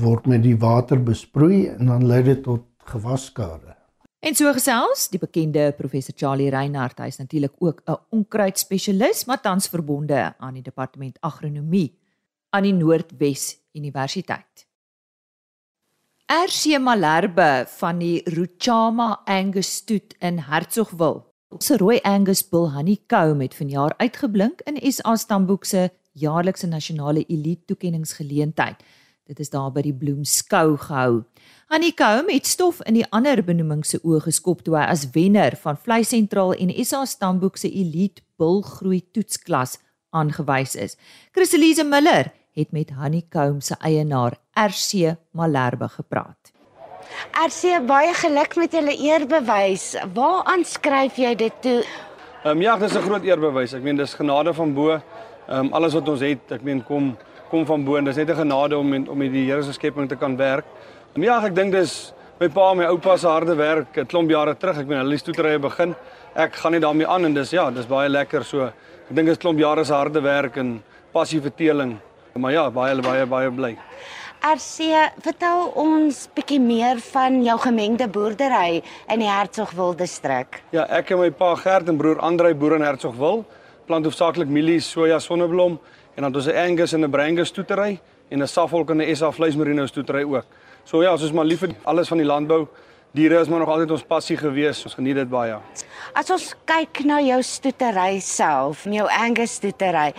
word 0.00 0.26
met 0.26 0.42
die 0.44 0.56
water 0.56 1.02
besproei 1.02 1.66
en 1.68 1.92
dan 1.92 2.06
lei 2.06 2.22
dit 2.24 2.42
tot 2.42 2.64
gewasskade. 2.88 3.76
En 4.20 4.36
so 4.36 4.52
gesels 4.52 5.06
die 5.12 5.20
bekende 5.20 5.70
professor 5.76 6.14
Charlie 6.16 6.50
Reinhardt, 6.52 6.98
hy 7.00 7.08
is 7.08 7.20
natuurlik 7.20 7.54
ook 7.58 7.80
'n 7.86 7.96
onkruidspesialis, 8.10 9.24
maar 9.24 9.40
tans 9.40 9.68
verbonde 9.68 10.34
aan 10.38 10.54
die 10.54 10.62
departement 10.62 11.16
agronomie 11.20 11.98
aan 12.50 12.62
die 12.62 12.74
Noordwes 12.74 13.56
Universiteit. 13.72 14.69
RC 16.30 16.78
Malherbe 16.78 17.66
van 17.66 17.98
die 17.98 18.22
Ruchama 18.24 19.22
Angus 19.24 19.66
stoet 19.80 20.14
in 20.22 20.36
Hertsgwil. 20.46 21.24
Se 21.58 21.74
rooi 21.76 21.96
Angus 22.06 22.44
bull 22.46 22.68
honeycomb 22.70 23.42
het 23.42 23.56
vanjaar 23.58 23.96
uitgeblink 23.98 24.62
in 24.70 24.78
SA 24.92 25.16
Stamboek 25.18 25.66
se 25.66 25.88
jaarlikse 26.12 26.70
nasionale 26.70 27.24
elite 27.26 27.64
toekenningsgeleentheid. 27.66 28.78
Dit 29.26 29.42
is 29.42 29.50
daar 29.50 29.72
by 29.74 29.82
die 29.82 29.94
Bloemskou 29.94 30.76
gehou. 30.78 31.24
Honeycomb 31.74 32.30
het 32.30 32.46
stof 32.46 32.78
in 32.86 33.00
die 33.00 33.06
ander 33.10 33.42
benoemings 33.42 33.90
se 33.90 33.98
oë 33.98 34.22
geskop 34.28 34.62
toe 34.62 34.78
hy 34.78 34.86
as 34.86 35.08
wenner 35.10 35.58
van 35.58 35.82
Vlei 35.82 36.04
Sentraal 36.06 36.54
en 36.54 36.70
SA 36.78 37.08
Stamboek 37.10 37.58
se 37.58 37.74
elite 37.74 38.22
bulgroei 38.38 39.02
toetsklas 39.10 39.80
aangewys 40.14 40.78
is. 40.78 40.94
Christelise 41.34 41.82
Miller 41.82 42.30
het 42.60 42.72
met 42.76 42.92
Honeycomb 42.94 43.62
se 43.62 43.76
eienaar 43.80 44.36
RC 44.54 45.16
Malherbe 45.32 45.88
gepraat. 45.88 46.52
RC 47.34 47.80
baie 47.86 48.12
geluk 48.14 48.56
met 48.56 48.72
julle 48.72 48.94
eerbewys. 48.96 49.96
Waaraan 50.14 50.64
skryf 50.64 51.18
jy 51.20 51.34
dit 51.34 51.56
toe? 51.64 51.80
Ehm 52.44 52.56
um, 52.56 52.62
ja, 52.62 52.76
dis 52.76 52.94
'n 52.96 53.02
groot 53.02 53.24
eerbewys. 53.24 53.74
Ek 53.74 53.82
meen 53.82 53.96
dis 53.96 54.14
genade 54.14 54.54
van 54.54 54.74
bo. 54.74 54.90
Ehm 54.90 55.02
um, 55.48 55.72
alles 55.72 55.92
wat 55.92 56.08
ons 56.08 56.20
het, 56.20 56.52
ek 56.52 56.62
meen 56.62 56.82
kom 56.84 57.16
kom 57.50 57.66
van 57.66 57.84
bo 57.84 57.96
en 57.96 58.04
dis 58.04 58.16
net 58.16 58.30
'n 58.30 58.36
genade 58.36 58.78
om 58.78 59.08
om 59.08 59.18
met 59.18 59.32
die 59.32 59.50
Here 59.50 59.62
se 59.62 59.72
skepping 59.72 60.08
te 60.08 60.16
kan 60.16 60.36
werk. 60.36 60.64
En 61.14 61.22
ja, 61.22 61.44
ek 61.44 61.54
dink 61.54 61.72
dis 61.72 62.12
my 62.40 62.48
pa 62.48 62.70
en 62.70 62.76
my 62.76 62.84
oupa 62.84 63.16
se 63.16 63.26
harde 63.26 63.54
werk 63.54 63.96
'n 63.96 64.06
klomp 64.06 64.30
jare 64.30 64.54
terug. 64.54 64.78
Ek 64.78 64.86
meen 64.86 64.98
hulle 64.98 65.10
het 65.10 65.20
stoeterye 65.20 65.58
begin. 65.58 65.94
Ek 66.34 66.54
gaan 66.54 66.72
net 66.72 66.82
daarmee 66.82 67.06
aan 67.06 67.24
en 67.24 67.34
dis 67.34 67.50
ja, 67.50 67.70
dis 67.70 67.86
baie 67.86 68.08
lekker 68.08 68.44
so. 68.44 68.64
Ek 68.64 69.14
dink 69.14 69.26
dit 69.26 69.36
is 69.36 69.38
klomp 69.38 69.58
jare 69.58 69.84
se 69.84 69.92
harde 69.92 70.20
werk 70.20 70.56
en 70.56 70.82
passie 71.12 71.40
vir 71.40 71.50
teeling. 71.50 71.98
Maar 72.38 72.52
ja, 72.52 72.70
baie 72.70 73.00
baie 73.00 73.26
baie 73.26 73.50
bly. 73.50 73.76
RC, 74.40 74.94
vertel 75.20 75.66
ons 75.76 76.22
bietjie 76.34 76.60
meer 76.62 77.00
van 77.10 77.42
jou 77.44 77.56
gemengde 77.60 78.06
boerdery 78.08 78.80
in 79.12 79.20
die 79.20 79.28
Hertsgwil 79.28 79.92
distrik. 79.98 80.62
Ja, 80.72 80.86
ek 80.88 81.10
en 81.12 81.20
my 81.20 81.28
pa 81.30 81.50
Gert 81.60 81.90
en 81.92 81.98
broer 82.00 82.22
Andrei 82.24 82.54
boer 82.54 82.78
in 82.78 82.86
Hertsgwil. 82.86 83.44
Plant 83.84 84.06
hoofsaaklik 84.08 84.48
mielies, 84.48 84.88
soja, 84.88 85.18
sonneblom 85.20 85.76
en 86.16 86.22
dan 86.22 86.30
het 86.30 86.36
ons 86.36 86.46
'n 86.46 86.56
Angus 86.56 86.92
en 86.92 87.04
'n 87.04 87.10
Brangus 87.10 87.48
stoetery 87.48 88.00
en 88.30 88.42
'n 88.42 88.46
Suffolk 88.46 88.90
en 88.90 89.00
'n 89.00 89.16
SA 89.16 89.30
vleismerino 89.30 89.86
stoetery 89.86 90.22
ook. 90.22 90.46
So 90.84 91.02
ja, 91.02 91.12
ons 91.12 91.22
is 91.22 91.32
maar 91.32 91.44
lief 91.44 91.60
vir 91.60 91.74
alles 91.84 92.08
van 92.08 92.18
die 92.18 92.26
landbou. 92.26 92.66
Diere 93.10 93.40
is 93.40 93.48
maar 93.48 93.58
nog 93.58 93.68
altyd 93.68 93.90
ons 93.90 94.04
passie 94.06 94.36
gewees. 94.38 94.84
Ons 94.86 94.94
geniet 94.94 95.16
dit 95.18 95.30
baie. 95.30 95.56
As 96.14 96.28
ons 96.30 96.44
kyk 96.70 97.00
na 97.08 97.16
jou 97.24 97.40
stoetery 97.42 98.20
self, 98.22 98.84
jou 98.86 99.06
Angus 99.10 99.56
stoetery, 99.58 100.12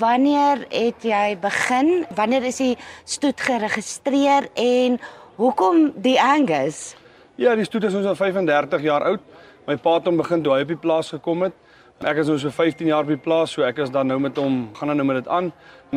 wanneer 0.00 0.64
het 0.72 1.06
jy 1.06 1.36
begin? 1.38 1.92
Wanneer 2.18 2.48
is 2.50 2.58
die 2.58 2.72
stoet 3.06 3.38
geregistreer 3.46 4.50
en 4.58 4.98
hoekom 5.38 5.92
die 6.02 6.16
Angus? 6.18 6.96
Ja, 7.38 7.54
die 7.54 7.68
stoet 7.68 7.86
is 7.86 7.94
ons 7.94 8.10
al 8.10 8.18
35 8.18 8.82
jaar 8.90 9.06
oud. 9.12 9.22
My 9.70 9.78
pa 9.78 10.00
het 10.00 10.10
hom 10.10 10.18
begin 10.18 10.42
toe 10.42 10.56
hy 10.56 10.66
op 10.66 10.74
die 10.74 10.82
plaas 10.82 11.14
gekom 11.14 11.46
het. 11.46 11.54
Ek 12.02 12.24
is 12.24 12.26
nou 12.26 12.40
so 12.42 12.50
15 12.50 12.90
jaar 12.90 13.06
by 13.06 13.14
die 13.14 13.22
plaas, 13.22 13.54
so 13.54 13.62
ek 13.62 13.84
is 13.84 13.94
dan 13.94 14.10
nou 14.10 14.18
met 14.18 14.34
hom, 14.42 14.64
gaan 14.74 14.90
dan 14.90 14.98
nou 14.98 15.06
met 15.06 15.22
dit 15.22 15.30
aan. 15.30 15.52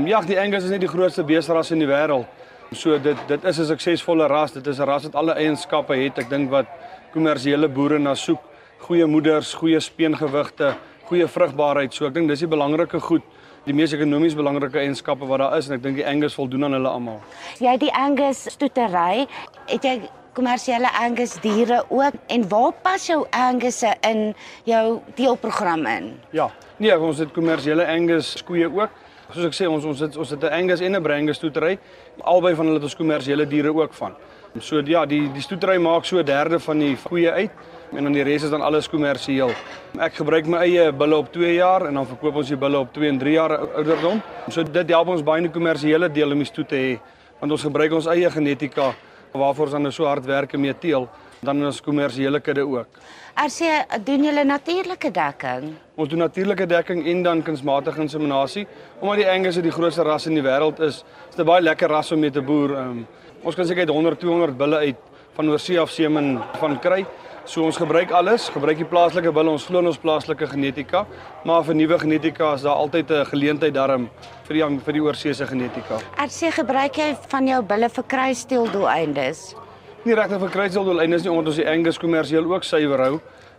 Ja, 0.06 0.22
die 0.22 0.38
Angus 0.38 0.70
is 0.70 0.76
net 0.78 0.86
die 0.86 0.94
grootste 0.94 1.26
beesteras 1.26 1.74
in 1.74 1.82
die 1.82 1.90
wêreld. 1.90 2.30
So 2.72 2.98
dit 3.00 3.18
dit 3.28 3.44
is 3.44 3.60
'n 3.60 3.66
suksesvolle 3.66 4.28
ras. 4.28 4.52
Dit 4.52 4.68
is 4.68 4.80
'n 4.80 4.86
ras 4.86 5.04
wat 5.04 5.16
alle 5.16 5.34
eienskappe 5.34 5.96
het. 5.96 6.18
Ek 6.18 6.30
dink 6.30 6.50
wat 6.50 6.66
kommersiële 7.14 7.68
boere 7.70 8.00
na 8.00 8.16
soek. 8.16 8.40
Goeie 8.80 9.06
moeders, 9.06 9.54
goeie 9.54 9.80
speengewigte, 9.80 10.76
goeie 11.06 11.28
vrugbaarheid. 11.28 11.94
So 11.94 12.06
ek 12.06 12.14
dink 12.14 12.28
dis 12.28 12.40
die 12.40 12.48
belangrike 12.48 13.00
goed, 13.00 13.22
die 13.66 13.74
mees 13.74 13.94
ekonomies 13.94 14.36
belangrike 14.36 14.80
eienskappe 14.80 15.26
wat 15.26 15.40
daar 15.40 15.58
is 15.58 15.70
en 15.70 15.76
ek 15.76 15.84
dink 15.84 15.96
die 15.96 16.06
Angus 16.06 16.34
voldoen 16.34 16.64
aan 16.64 16.74
hulle 16.74 16.90
almal. 16.90 17.20
Jy 17.60 17.78
die 17.78 17.92
Angus 17.94 18.48
stoetery, 18.52 19.28
het 19.68 19.84
jy 19.84 20.10
kommersiële 20.36 20.92
Angus 21.00 21.38
diere 21.42 21.84
ook 21.90 22.14
en 22.28 22.50
waar 22.50 22.74
pas 22.84 23.08
jou 23.08 23.26
Angus 23.32 23.84
in 24.02 24.36
jou 24.64 25.02
deelprogram 25.16 25.86
in? 25.86 26.20
Ja, 26.36 26.50
nee, 26.78 27.00
ons 27.00 27.18
het 27.18 27.32
kommersiële 27.32 27.88
Angus 27.88 28.36
koeie 28.44 28.68
ook. 28.68 28.90
Soos 29.34 29.48
ek 29.48 29.56
sê, 29.58 29.66
ons 29.66 29.86
ons 29.90 30.02
het 30.06 30.18
ons 30.22 30.30
het 30.30 30.44
'n 30.44 30.54
Angus 30.54 30.82
en 30.82 30.96
'n 30.96 31.02
Brangus 31.04 31.38
stoetery. 31.38 31.80
Albei 32.22 32.56
van 32.56 32.66
hulle 32.66 32.78
het 32.78 32.84
ons 32.84 32.96
kommersiële 32.96 33.48
diere 33.48 33.74
ook 33.74 33.94
van. 33.94 34.14
So 34.60 34.82
ja, 34.86 35.06
die 35.06 35.32
die 35.34 35.42
stoetery 35.42 35.78
maak 35.78 36.06
so 36.06 36.18
'n 36.18 36.26
derde 36.26 36.60
van 36.60 36.80
die 36.80 36.98
koeie 37.04 37.32
uit 37.32 37.52
en 37.92 38.04
dan 38.04 38.14
die 38.14 38.24
res 38.24 38.44
is 38.44 38.50
dan 38.50 38.62
alles 38.62 38.88
kommersieel. 38.88 39.52
Ek 40.00 40.14
gebruik 40.14 40.46
my 40.48 40.58
eie 40.58 40.92
bulle 40.92 41.16
op 41.16 41.32
2 41.32 41.56
jaar 41.56 41.88
en 41.88 41.94
dan 41.94 42.06
verkoop 42.06 42.36
ons 42.36 42.48
die 42.48 42.58
bulle 42.58 42.78
op 42.78 42.94
2 42.94 43.10
en 43.10 43.18
3 43.18 43.32
jaar 43.32 43.58
ouderdom. 43.76 44.22
So 44.50 44.64
dit 44.64 44.90
help 44.90 45.08
ons 45.08 45.24
baie 45.24 45.38
in 45.38 45.52
die 45.52 45.60
kommersiële 45.60 46.12
deel 46.12 46.32
om 46.32 46.38
die 46.38 46.46
stoet 46.46 46.68
te 46.68 46.76
hê 46.76 47.00
want 47.40 47.52
ons 47.52 47.64
gebruik 47.64 47.92
ons 47.92 48.08
eie 48.08 48.32
genetika 48.32 48.94
waarvoor 49.32 49.66
ons 49.66 49.72
dan 49.72 49.82
nou 49.82 49.92
so 49.92 50.06
hard 50.06 50.26
werk 50.26 50.58
mee 50.58 50.74
teel 50.74 51.10
dan 51.46 51.66
ons 51.66 51.82
kommersiële 51.82 52.40
kudde 52.40 52.66
ook. 52.68 53.00
RC 53.36 54.04
doen 54.06 54.24
julle 54.24 54.44
natuurlike 54.48 55.12
dekking? 55.12 55.74
Ons 55.96 56.10
doen 56.10 56.24
natuurlike 56.24 56.66
dekking 56.66 57.06
en 57.08 57.24
dan 57.24 57.44
kunsmatige 57.44 58.02
inseminasie 58.02 58.68
omdat 59.00 59.18
die 59.24 59.30
Angus 59.30 59.60
die 59.60 59.72
grootste 59.72 60.04
ras 60.08 60.28
in 60.30 60.40
die 60.40 60.44
wêreld 60.44 60.80
is. 60.80 61.04
Dit 61.04 61.40
is 61.40 61.44
'n 61.44 61.46
baie 61.46 61.62
lekker 61.62 61.90
ras 61.90 62.12
om 62.12 62.20
mee 62.20 62.32
te 62.32 62.42
boer. 62.42 62.78
Um, 62.78 63.08
ons 63.44 63.56
kan 63.56 63.66
seker 63.66 63.88
100 63.88 64.20
200 64.20 64.58
bulle 64.58 64.78
uit 64.78 64.96
van 65.36 65.50
oorsee 65.50 65.80
af 65.80 65.90
semen 65.90 66.42
van 66.60 66.80
kry. 66.80 67.06
So 67.46 67.62
ons 67.62 67.78
gebruik 67.78 68.10
alles, 68.12 68.48
gebruik 68.50 68.78
die 68.78 68.88
plaaslike 68.90 69.32
bulle, 69.32 69.52
ons 69.54 69.66
glo 69.66 69.80
in 69.80 69.86
ons 69.92 70.00
plaaslike 70.02 70.48
genetika, 70.48 71.04
maar 71.46 71.62
vir 71.68 71.76
nuwe 71.76 72.00
genetika 72.00 72.54
is 72.56 72.62
daar 72.62 72.80
altyd 72.82 73.12
'n 73.12 73.26
geleentheid 73.26 73.74
daarom 73.74 74.10
vir 74.48 74.54
die 74.54 74.80
vir 74.86 74.94
die 74.94 75.02
oorseese 75.02 75.46
genetika. 75.46 76.00
RC 76.18 76.54
gebruik 76.54 76.96
jy 76.98 77.16
van 77.28 77.48
jou 77.48 77.62
bulle 77.62 77.90
vir 77.90 78.04
kruisteeldoeleindes? 78.04 79.65
Nie 80.06 80.14
regtig 80.14 80.38
vir 80.38 80.52
kruisteeldoeleindes 80.54 81.24
nie, 81.26 81.32
omdat 81.34 81.48
ons 81.50 81.58
die 81.58 81.66
Angus 81.66 81.98
kommersieel 81.98 82.46
ook 82.46 82.66
suiwer 82.68 83.02
hou, 83.02 83.14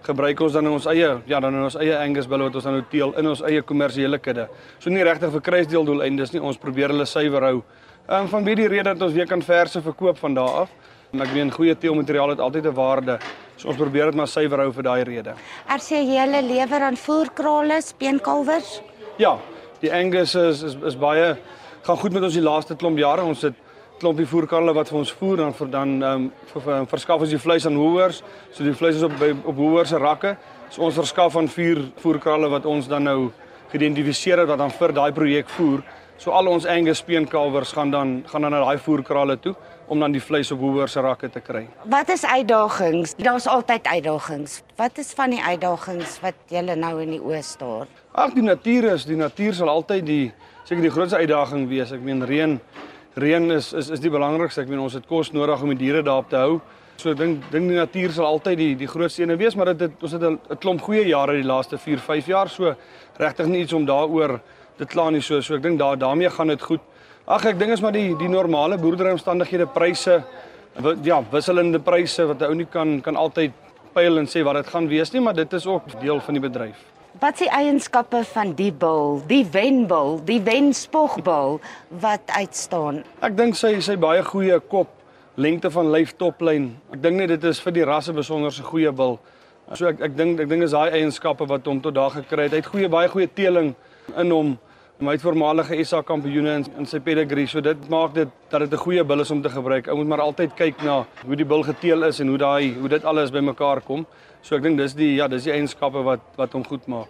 gebruik 0.06 0.40
ons 0.46 0.52
dan 0.54 0.68
in 0.68 0.76
ons 0.76 0.84
eie, 0.92 1.08
ja, 1.26 1.40
dan 1.42 1.56
in 1.58 1.64
ons 1.66 1.74
eie 1.82 1.96
Angus 1.98 2.28
bulle 2.30 2.46
wat 2.46 2.58
ons 2.60 2.68
dan 2.68 2.76
nou 2.78 2.84
teel 2.92 3.14
in 3.18 3.26
ons 3.32 3.42
eie 3.48 3.64
kommersiële 3.66 4.20
kudde. 4.22 4.44
So 4.78 4.94
nie 4.94 5.02
regtig 5.02 5.32
vir 5.34 5.42
kruisteeldoeleindes 5.48 6.36
nie, 6.36 6.44
ons 6.46 6.62
probeer 6.62 6.94
hulle 6.94 7.08
suiwer 7.10 7.48
hou. 7.48 7.56
Ehm 8.06 8.28
um, 8.28 8.30
van 8.30 8.46
wie 8.46 8.54
die 8.62 8.68
rede 8.70 8.92
dat 8.92 9.02
ons 9.02 9.16
weer 9.18 9.26
kan 9.26 9.42
verse 9.42 9.82
verkoop 9.82 10.22
van 10.22 10.38
daar 10.38 10.60
af. 10.62 10.70
En 11.10 11.26
ek 11.26 11.34
meen 11.34 11.50
goeie 11.50 11.74
teelmateriaal 11.74 12.36
het 12.36 12.44
altyd 12.46 12.70
'n 12.70 12.74
waarde. 12.78 13.18
So 13.56 13.68
ons 13.68 13.82
probeer 13.82 14.12
dit 14.12 14.14
maar 14.14 14.30
suiwer 14.30 14.62
hou 14.62 14.70
vir 14.72 14.82
daai 14.82 15.02
rede. 15.02 15.34
RC 15.66 15.90
jy 15.90 16.20
hulle 16.22 16.42
lewer 16.42 16.80
aan 16.80 16.96
voerkrale, 16.96 17.82
speenkalwers? 17.82 18.82
Ja, 19.18 19.38
die 19.80 19.92
Angus 19.92 20.34
is 20.34 20.62
is, 20.62 20.76
is 20.84 20.96
baie 20.96 21.36
gaan 21.82 21.96
goed 21.96 22.12
met 22.12 22.22
ons 22.22 22.34
die 22.34 22.42
laaste 22.42 22.76
klomp 22.76 22.98
jare. 22.98 23.22
Ons 23.22 23.42
het 23.42 23.54
klompie 24.00 24.26
voerkarre 24.28 24.74
wat 24.76 24.90
vir 24.92 24.98
ons 24.98 25.12
voer 25.18 25.42
dan 25.44 25.54
vir 25.56 25.70
dan 25.72 25.96
ehm 26.02 26.12
um, 26.12 26.30
vir, 26.52 26.62
vir, 26.62 26.86
verskaf 26.92 27.20
ons 27.20 27.34
die 27.34 27.42
vleis 27.42 27.66
aan 27.66 27.76
hoërs. 27.80 28.22
So 28.52 28.64
die 28.64 28.74
vleis 28.74 28.96
is 28.96 29.06
op 29.06 29.18
by, 29.20 29.32
op 29.44 29.56
hoërs 29.56 29.94
se 29.94 29.98
rakke. 29.98 30.36
So 30.70 30.82
ons 30.82 30.98
verskaf 30.98 31.36
aan 31.36 31.48
vier 31.48 31.84
voerkarre 32.02 32.50
wat 32.50 32.66
ons 32.66 32.88
dan 32.88 33.08
nou 33.08 33.30
geïdentifiseer 33.72 34.44
het 34.44 34.48
wat 34.48 34.58
dan 34.58 34.70
vir 34.70 34.92
daai 34.92 35.12
projek 35.12 35.48
voer 35.58 35.82
So 36.16 36.32
al 36.32 36.48
ons 36.48 36.64
Angus 36.64 37.02
speenkalwers 37.02 37.74
gaan 37.76 37.90
dan 37.92 38.22
gaan 38.26 38.46
dan 38.46 38.54
na 38.56 38.62
daai 38.64 38.78
voerkrale 38.80 39.36
toe 39.40 39.52
om 39.86 40.00
dan 40.00 40.14
die 40.16 40.20
vleis 40.20 40.48
op 40.50 40.62
hoër 40.64 40.88
se 40.88 41.00
rakke 41.04 41.28
te 41.30 41.42
kry. 41.44 41.66
Wat 41.84 42.08
is 42.08 42.24
uitdagings? 42.24 43.12
Daar's 43.20 43.46
altyd 43.46 43.86
uitdagings. 43.86 44.62
Wat 44.80 44.98
is 44.98 45.12
van 45.14 45.34
die 45.36 45.42
uitdagings 45.42 46.16
wat 46.24 46.40
julle 46.48 46.74
nou 46.76 46.94
in 47.04 47.12
die 47.18 47.20
oë 47.20 47.42
staar? 47.44 47.86
Ag 48.16 48.32
die 48.34 48.46
natuur 48.46 48.88
is, 48.94 49.04
die 49.04 49.18
natuur 49.20 49.54
sal 49.54 49.68
altyd 49.68 50.06
die 50.08 50.24
seker 50.64 50.82
die 50.82 50.94
grootste 50.94 51.20
uitdaging 51.20 51.68
wees. 51.68 51.92
Ek 51.92 52.00
meen 52.00 52.24
reën 52.24 52.56
reën 53.16 53.50
is 53.50 53.72
is 53.72 53.90
is 53.90 54.00
die 54.00 54.10
belangrikste. 54.12 54.62
Ek 54.62 54.68
meen 54.68 54.82
ons 54.84 54.94
het 54.96 55.06
kos 55.08 55.32
nodig 55.32 55.62
om 55.62 55.72
die 55.72 55.78
diere 55.86 56.02
daarop 56.04 56.28
te 56.30 56.36
hou. 56.36 56.60
So 57.00 57.10
ek 57.12 57.18
dink 57.20 57.46
dink 57.52 57.68
die 57.68 57.78
natuur 57.78 58.12
sal 58.12 58.26
altyd 58.28 58.58
die 58.60 58.74
die 58.76 58.88
grootste 58.88 59.24
ene 59.24 59.36
wees, 59.40 59.56
maar 59.56 59.72
dit 59.72 59.86
het 59.86 60.02
ons 60.02 60.12
het 60.12 60.22
'n 60.22 60.38
klomp 60.60 60.80
goeie 60.80 61.06
jare 61.08 61.32
die 61.32 61.48
laaste 61.48 61.78
4, 61.78 61.98
5 61.98 62.26
jaar 62.26 62.48
so 62.48 62.74
regtig 63.18 63.46
nie 63.46 63.62
iets 63.62 63.72
om 63.72 63.86
daaroor 63.86 64.40
te 64.78 64.84
kla 64.84 65.10
nie 65.10 65.20
so. 65.20 65.40
So 65.40 65.54
ek 65.54 65.62
dink 65.62 65.78
daar 65.78 65.96
daarmee 65.96 66.30
gaan 66.30 66.48
dit 66.48 66.62
goed. 66.62 66.80
Ag 67.26 67.44
ek 67.44 67.58
dink 67.58 67.72
is 67.72 67.80
maar 67.80 67.92
die 67.92 68.14
die 68.16 68.28
normale 68.28 68.78
boerderyomstandighede, 68.78 69.66
pryse 69.66 70.24
ja, 71.02 71.22
wisselende 71.30 71.78
pryse 71.78 72.26
wat 72.26 72.40
'n 72.40 72.44
ou 72.44 72.54
nie 72.54 72.66
kan 72.66 73.00
kan 73.00 73.16
altyd 73.16 73.52
pyl 73.94 74.18
en 74.18 74.26
sê 74.26 74.44
wat 74.44 74.54
dit 74.54 74.66
gaan 74.66 74.88
wees 74.88 75.12
nie, 75.12 75.20
maar 75.20 75.34
dit 75.34 75.52
is 75.52 75.66
ook 75.66 76.00
deel 76.00 76.20
van 76.20 76.34
die 76.34 76.40
bedryf. 76.40 76.95
Wat 77.20 77.32
is 77.38 77.46
die 77.46 77.50
eienskappe 77.54 78.18
van 78.28 78.50
die 78.58 78.72
bil, 78.72 79.22
die 79.30 79.44
wenbil, 79.52 80.18
die 80.26 80.40
wenspogbil 80.44 81.60
wat 82.02 82.32
uitstaan? 82.36 82.98
Ek 83.24 83.36
dink 83.38 83.56
sy 83.56 83.70
sy 83.80 83.94
baie 84.00 84.20
goeie 84.26 84.58
kop 84.60 84.90
lengte 85.40 85.70
van 85.72 85.88
lyf 85.94 86.12
toplyn. 86.20 86.66
Ek 86.92 87.00
dink 87.00 87.20
net 87.20 87.30
dit 87.32 87.46
is 87.48 87.60
vir 87.64 87.72
die 87.78 87.86
rasse 87.88 88.12
besonder 88.12 88.52
se 88.52 88.66
goeie 88.66 88.92
bil. 88.92 89.16
So 89.72 89.88
ek 89.88 90.02
ek 90.10 90.18
dink 90.18 90.42
ek 90.44 90.50
dink 90.50 90.66
is 90.66 90.74
daai 90.76 90.98
eienskappe 90.98 91.48
wat 91.48 91.64
hom 91.70 91.80
tot 91.80 91.96
daar 91.96 92.12
gekry 92.18 92.50
het. 92.50 92.56
Hy 92.56 92.60
het 92.60 92.70
goeie 92.74 92.92
baie 92.92 93.08
goeie 93.08 93.30
teeling 93.32 93.72
in 94.12 94.34
hom. 94.34 94.52
Hy 94.96 95.12
het 95.12 95.20
voormalige 95.20 95.76
SA 95.84 95.98
kampioene 96.08 96.54
in, 96.56 96.62
in 96.80 96.86
sy 96.88 96.98
pedigree. 97.04 97.44
So 97.46 97.60
dit 97.60 97.82
maak 97.92 98.14
dit 98.16 98.28
dat 98.48 98.60
dit 98.64 98.72
'n 98.72 98.80
goeie 98.80 99.04
bil 99.04 99.20
is 99.20 99.30
om 99.30 99.42
te 99.42 99.48
gebruik. 99.50 99.88
Ou 99.88 99.96
moet 99.96 100.06
maar 100.08 100.20
altyd 100.20 100.54
kyk 100.56 100.82
na 100.82 101.04
hoe 101.26 101.36
die 101.36 101.44
bil 101.44 101.62
geteel 101.62 102.02
is 102.04 102.20
en 102.20 102.28
hoe 102.28 102.38
daai 102.38 102.74
hoe 102.80 102.88
dit 102.88 103.04
alles 103.04 103.30
bymekaar 103.30 103.80
kom. 103.84 104.06
So 104.42 104.56
ek 104.56 104.62
dink 104.62 104.78
dis 104.78 104.94
die 104.94 105.14
ja, 105.16 105.28
dis 105.28 105.44
die 105.44 105.52
eienskappe 105.52 106.02
wat 106.02 106.20
wat 106.36 106.52
hom 106.52 106.64
goed 106.64 106.86
maak. 106.88 107.08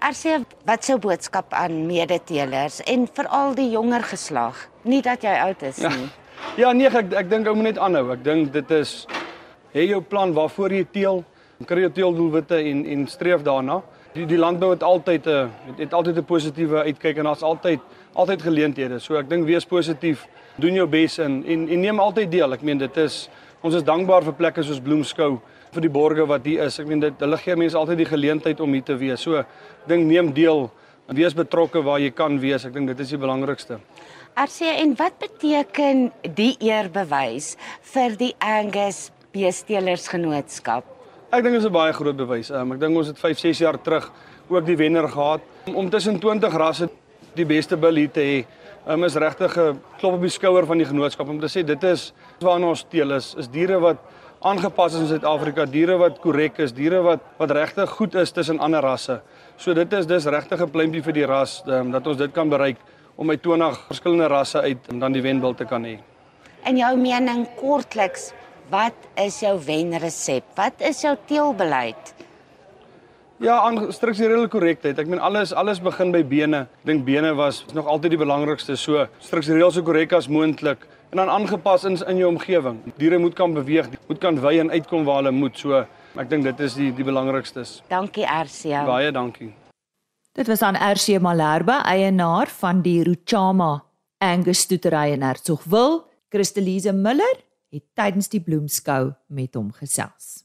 Arsie, 0.00 0.44
wat 0.66 0.84
sou 0.84 0.98
boodskap 0.98 1.52
aan 1.54 1.86
medeteelers 1.86 2.80
en 2.86 3.06
veral 3.08 3.54
die 3.54 3.70
jonger 3.70 4.02
geslag? 4.02 4.68
Nie 4.84 5.00
dat 5.02 5.22
jy 5.22 5.38
oud 5.40 5.62
is 5.62 5.78
Ja. 5.78 5.88
nie. 5.88 6.08
Ja 6.56 6.72
nee, 6.72 6.86
ek 6.86 7.12
ek 7.14 7.30
dink 7.30 7.46
ou 7.46 7.54
moet 7.54 7.64
net 7.64 7.78
aanhou. 7.78 8.12
Ek 8.12 8.22
dink 8.24 8.52
dit 8.52 8.70
is 8.70 9.06
hê 9.72 9.88
jou 9.88 10.00
plan 10.02 10.34
waarvoor 10.34 10.70
jy 10.70 10.84
teel, 10.92 11.24
kry 11.66 11.80
jou 11.80 11.90
teeldoelwitte 11.90 12.56
en 12.60 12.84
en 12.86 13.06
streef 13.06 13.42
daarna. 13.42 13.80
Die 14.14 14.26
die 14.30 14.38
landbou 14.38 14.70
het 14.70 14.82
altyd 14.82 15.26
'n 15.26 15.50
het, 15.66 15.78
het 15.78 15.92
altyd 15.92 16.16
'n 16.16 16.24
positiewe 16.24 16.82
uitkyk 16.82 17.16
en 17.16 17.24
daar's 17.24 17.42
altyd 17.42 17.80
altyd 18.12 18.42
geleenthede. 18.42 18.98
So 18.98 19.16
ek 19.16 19.28
dink 19.28 19.46
wees 19.46 19.64
positief, 19.64 20.28
doen 20.56 20.74
jou 20.74 20.86
bes 20.86 21.18
en, 21.18 21.44
en 21.46 21.68
en 21.68 21.80
neem 21.80 21.98
altyd 21.98 22.30
deel. 22.30 22.52
Ek 22.52 22.62
meen 22.62 22.78
dit 22.78 22.96
is 22.96 23.28
ons 23.60 23.74
is 23.74 23.82
dankbaar 23.82 24.22
vir 24.22 24.32
plekke 24.32 24.62
soos 24.62 24.80
Bloemskou 24.80 25.40
vir 25.72 25.80
die 25.80 25.90
borgers 25.90 26.28
wat 26.28 26.44
hier 26.44 26.62
is. 26.62 26.78
Ek 26.78 26.86
meen 26.86 27.00
dit 27.00 27.12
hulle 27.18 27.36
gee 27.36 27.56
mense 27.56 27.76
altyd 27.76 27.96
die 27.96 28.12
geleentheid 28.12 28.60
om 28.60 28.72
hier 28.72 28.82
te 28.82 28.96
wees. 28.96 29.20
So 29.20 29.44
dink 29.86 30.06
neem 30.06 30.32
deel 30.32 30.70
en 31.08 31.16
wees 31.16 31.34
betrokke 31.34 31.82
waar 31.82 31.98
jy 31.98 32.10
kan 32.10 32.38
wees. 32.40 32.64
Ek 32.64 32.72
dink 32.72 32.86
dit 32.86 33.00
is 33.00 33.08
die 33.08 33.18
belangrikste. 33.18 33.80
Arsie, 34.34 34.70
en 34.70 34.94
wat 34.98 35.18
beteken 35.18 36.12
die 36.34 36.56
eerbewys 36.60 37.56
vir 37.82 38.16
die 38.16 38.34
Angus 38.38 39.10
Beestelersgenootskap? 39.32 40.93
Ek 41.34 41.42
dink 41.42 41.56
dit 41.56 41.64
is 41.64 41.66
'n 41.66 41.74
baie 41.74 41.92
groot 41.92 42.16
bewys. 42.16 42.50
Um, 42.50 42.72
ek 42.72 42.78
dink 42.78 42.96
ons 42.96 43.08
het 43.08 43.18
5, 43.18 43.38
6 43.38 43.58
jaar 43.58 43.74
terug 43.82 44.12
ook 44.48 44.64
die 44.66 44.76
wenner 44.76 45.08
gehad 45.08 45.40
om, 45.66 45.74
om 45.74 45.90
tussen 45.90 46.20
20 46.20 46.52
rasse 46.54 46.88
die 47.34 47.44
beste 47.44 47.76
bil 47.76 47.96
hier 47.96 48.10
te 48.10 48.20
hê. 48.20 48.44
Um, 48.86 49.02
is 49.02 49.16
regtig 49.16 49.56
'n 49.58 49.80
klop 49.98 50.14
op 50.14 50.20
die 50.20 50.30
skouer 50.30 50.64
van 50.64 50.78
die 50.78 50.86
genootskap 50.86 51.28
om 51.28 51.40
te 51.40 51.48
sê 51.50 51.64
dit 51.64 51.82
is 51.82 52.12
waarna 52.38 52.68
ons 52.68 52.86
teel 52.88 53.10
is, 53.10 53.34
is 53.36 53.48
diere 53.48 53.80
wat 53.80 53.96
aangepas 54.42 54.94
is 54.94 55.00
in 55.00 55.06
Suid-Afrika, 55.08 55.64
diere 55.64 55.98
wat 55.98 56.20
korrek 56.20 56.58
is, 56.58 56.72
diere 56.72 57.02
wat 57.02 57.20
wat 57.38 57.50
regtig 57.50 57.90
goed 57.90 58.14
is 58.14 58.30
tussen 58.30 58.60
ander 58.60 58.80
rasse. 58.80 59.20
So 59.56 59.74
dit 59.74 59.92
is 59.92 60.06
dis 60.06 60.26
regtig 60.26 60.60
'n 60.60 60.70
pleintjie 60.70 61.02
vir 61.02 61.12
die 61.12 61.26
ras 61.26 61.64
um, 61.66 61.90
dat 61.90 62.06
ons 62.06 62.16
dit 62.16 62.32
kan 62.32 62.48
bereik 62.48 62.76
om 63.16 63.30
uit 63.30 63.42
20 63.42 63.86
verskillende 63.88 64.28
rasse 64.28 64.60
uit 64.60 64.78
dan 65.00 65.12
die 65.12 65.22
wenbil 65.22 65.54
te 65.54 65.64
kan 65.64 65.82
hê. 65.82 65.98
In 66.64 66.76
jou 66.76 66.96
mening 66.96 67.48
kortliks, 67.56 68.32
wat 68.70 69.08
is 69.20 69.40
jou 69.40 69.54
wenresep? 69.66 70.44
Wat 70.56 70.80
is 70.80 71.02
jou 71.04 71.16
teelbeleid? 71.26 72.14
Ja, 73.42 73.58
aan 73.66 73.92
strukturele 73.92 74.46
korrektheid. 74.48 74.98
Ek 74.98 75.08
meen 75.10 75.20
alles 75.20 75.52
alles 75.52 75.80
begin 75.82 76.12
by 76.14 76.22
bene. 76.24 76.64
Ek 76.80 76.90
dink 76.92 77.04
bene 77.04 77.34
was 77.34 77.64
nog 77.74 77.88
altyd 77.90 78.14
die 78.14 78.20
belangrikste. 78.20 78.76
So 78.78 79.08
struktureel 79.18 79.72
so 79.74 79.82
korrek 79.82 80.14
as 80.14 80.30
moontlik 80.30 80.86
en 81.10 81.20
dan 81.20 81.28
aangepas 81.30 81.84
in 81.84 81.98
in 82.08 82.22
jou 82.22 82.30
omgewing. 82.30 82.78
Diere 82.96 83.18
moet 83.18 83.34
kan 83.34 83.52
beweeg, 83.54 83.90
moet 84.08 84.20
kan 84.22 84.40
wy 84.40 84.58
en 84.62 84.70
uitkom 84.70 85.04
waar 85.04 85.22
hulle 85.22 85.34
moet. 85.34 85.58
So 85.58 85.84
ek 86.16 86.30
dink 86.30 86.46
dit 86.46 86.60
is 86.60 86.78
die 86.78 86.92
die 86.94 87.04
belangrikstes. 87.04 87.82
Dankie 87.90 88.26
Arsie. 88.26 88.78
Baie 88.86 89.12
dankie. 89.12 89.52
Dit 90.34 90.48
was 90.50 90.62
aan 90.62 90.74
RC 90.74 91.20
Malherbe, 91.22 91.76
eienaar 91.86 92.50
van 92.50 92.82
die 92.82 93.02
Ruchama 93.06 93.84
Angus 94.18 94.64
stoetery 94.64 95.12
in 95.12 95.22
Hertsgwil. 95.22 96.00
Christelise 96.30 96.92
Miller 96.92 97.36
het 97.74 97.84
tydens 97.98 98.30
die 98.32 98.40
bloemskou 98.40 99.12
met 99.28 99.58
hom 99.58 99.72
gesels. 99.74 100.44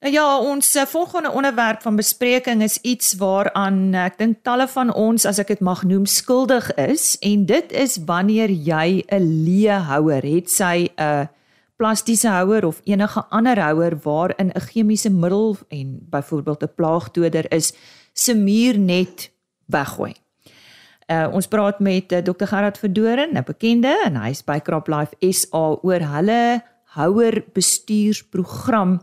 Nou 0.00 0.12
ja, 0.14 0.38
ons 0.40 0.74
eh, 0.74 0.86
volgende 0.88 1.30
onderwerp 1.30 1.82
van 1.82 1.96
bespreking 1.96 2.62
is 2.62 2.78
iets 2.80 3.12
waaraan 3.20 3.92
ek 3.94 4.16
dink 4.16 4.38
talle 4.48 4.64
van 4.72 4.92
ons, 4.96 5.26
as 5.28 5.38
ek 5.42 5.52
dit 5.52 5.60
mag 5.60 5.82
noem, 5.84 6.06
skuldig 6.08 6.70
is 6.80 7.18
en 7.20 7.44
dit 7.44 7.74
is 7.76 7.98
wanneer 8.08 8.48
jy 8.48 9.04
'n 9.12 9.26
leehouer 9.44 10.24
het, 10.24 10.48
sy 10.48 10.88
'n 10.96 11.28
plastiese 11.76 12.28
houer 12.28 12.64
of 12.64 12.80
enige 12.84 13.24
ander 13.28 13.60
houer 13.60 13.98
waarin 14.04 14.52
'n 14.54 14.60
chemiese 14.72 15.10
middel 15.10 15.56
en 15.68 16.00
byvoorbeeld 16.08 16.62
'n 16.62 16.74
plaagdoder 16.76 17.52
is, 17.52 17.72
se 18.14 18.34
muur 18.34 18.78
net 18.78 19.30
weggooi. 19.66 20.14
Uh, 21.10 21.26
ons 21.34 21.48
praat 21.50 21.80
met 21.82 22.12
uh, 22.12 22.20
Dr 22.22 22.46
Gerard 22.46 22.78
Verdoren, 22.78 23.34
'n 23.34 23.42
bekende 23.42 23.90
en 24.04 24.16
hy's 24.22 24.44
by 24.46 24.60
CropLife 24.62 25.16
SA 25.18 25.74
oor 25.82 26.02
hulle 26.06 26.62
houer 26.94 27.42
bestuursprogram. 27.52 29.00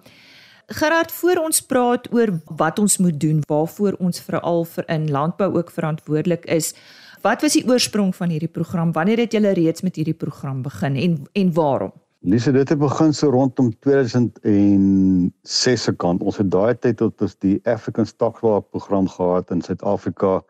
Gerard, 0.67 1.11
voor 1.11 1.35
ons 1.43 1.61
praat 1.61 2.13
oor 2.13 2.39
wat 2.45 2.79
ons 2.79 2.97
moet 2.97 3.19
doen, 3.19 3.41
waarvoor 3.47 3.93
ons 3.99 4.19
veral 4.19 4.65
vir 4.65 4.83
in 4.87 5.11
landbou 5.11 5.57
ook 5.57 5.71
verantwoordelik 5.71 6.45
is. 6.45 6.73
Wat 7.21 7.41
was 7.41 7.53
die 7.59 7.67
oorsprong 7.67 8.15
van 8.15 8.29
hierdie 8.29 8.51
program? 8.51 8.91
Wanneer 8.91 9.17
het 9.17 9.35
julle 9.35 9.51
reeds 9.51 9.81
met 9.81 9.95
hierdie 9.95 10.17
program 10.17 10.61
begin 10.61 10.95
en 10.95 11.27
en 11.33 11.53
waarom? 11.53 11.91
Lise, 12.19 12.51
dit 12.51 12.69
het 12.69 12.79
begin 12.79 13.13
so 13.13 13.29
rondom 13.29 13.79
2006 13.79 15.83
se 15.83 15.95
kant. 15.95 16.23
Ons 16.23 16.37
het 16.37 16.51
daai 16.51 16.79
tyd 16.79 16.97
tot 16.97 17.21
ons 17.21 17.35
die 17.39 17.59
African 17.63 18.05
Stockwalk 18.05 18.69
program 18.71 19.07
gehad 19.07 19.51
in 19.51 19.61
Suid-Afrika 19.61 20.43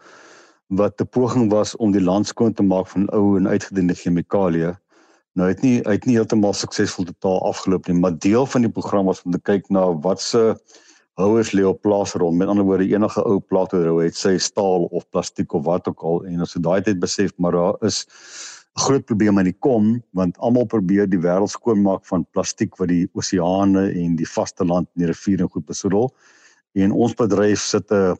wat 0.68 1.02
'n 1.02 1.08
poging 1.08 1.52
was 1.52 1.76
om 1.76 1.92
die 1.92 2.02
land 2.02 2.28
skoon 2.28 2.54
te 2.54 2.64
maak 2.64 2.88
van 2.88 3.10
ou 3.10 3.38
en 3.38 3.48
uitgediende 3.48 3.96
chemikalieë. 3.96 4.78
Nou 5.34 5.48
het 5.48 5.62
nie 5.62 5.86
uit 5.88 6.06
nie 6.06 6.16
heeltemal 6.16 6.54
suksesvol 6.54 7.06
totaal 7.06 7.42
afgeloop 7.46 7.88
nie, 7.88 8.00
maar 8.00 8.18
deel 8.18 8.46
van 8.46 8.62
die 8.62 8.72
program 8.72 9.06
was 9.06 9.22
om 9.24 9.32
te 9.32 9.40
kyk 9.40 9.70
na 9.70 9.94
wat 10.02 10.22
se 10.22 10.56
houers 11.14 11.52
lê 11.52 11.64
op 11.66 11.82
plaas 11.82 12.14
rond. 12.14 12.38
Met 12.38 12.48
ander 12.48 12.66
woorde, 12.66 12.88
enige 12.90 13.24
ou 13.24 13.40
plaatohou 13.40 14.04
het 14.04 14.16
sy 14.16 14.38
staal 14.38 14.88
of 14.92 15.10
plastiek 15.10 15.54
of 15.54 15.64
wat 15.66 15.88
ook 15.88 16.02
al 16.02 16.26
en 16.26 16.40
ons 16.40 16.54
het 16.54 16.64
daai 16.64 16.82
tyd 16.82 17.00
besef 17.00 17.32
maar 17.38 17.52
daar 17.52 17.76
is 17.82 18.06
'n 18.78 18.82
groot 18.82 19.06
probleem 19.06 19.38
aan 19.38 19.50
die 19.50 19.60
kom 19.60 20.04
want 20.12 20.38
almal 20.38 20.66
probeer 20.66 21.10
die 21.10 21.20
wêreld 21.20 21.50
skoonmaak 21.50 22.06
van 22.06 22.26
plastiek 22.32 22.76
wat 22.78 22.88
die 22.88 23.10
oseane 23.14 23.92
en 23.92 24.16
die 24.16 24.30
vasteland 24.30 24.88
en 24.94 25.06
die 25.06 25.08
riviere 25.08 25.48
goed 25.48 25.66
besoedel. 25.66 26.14
En 26.74 26.92
ons 26.92 27.14
bedryf 27.14 27.60
sit 27.60 27.92
'n 27.92 28.18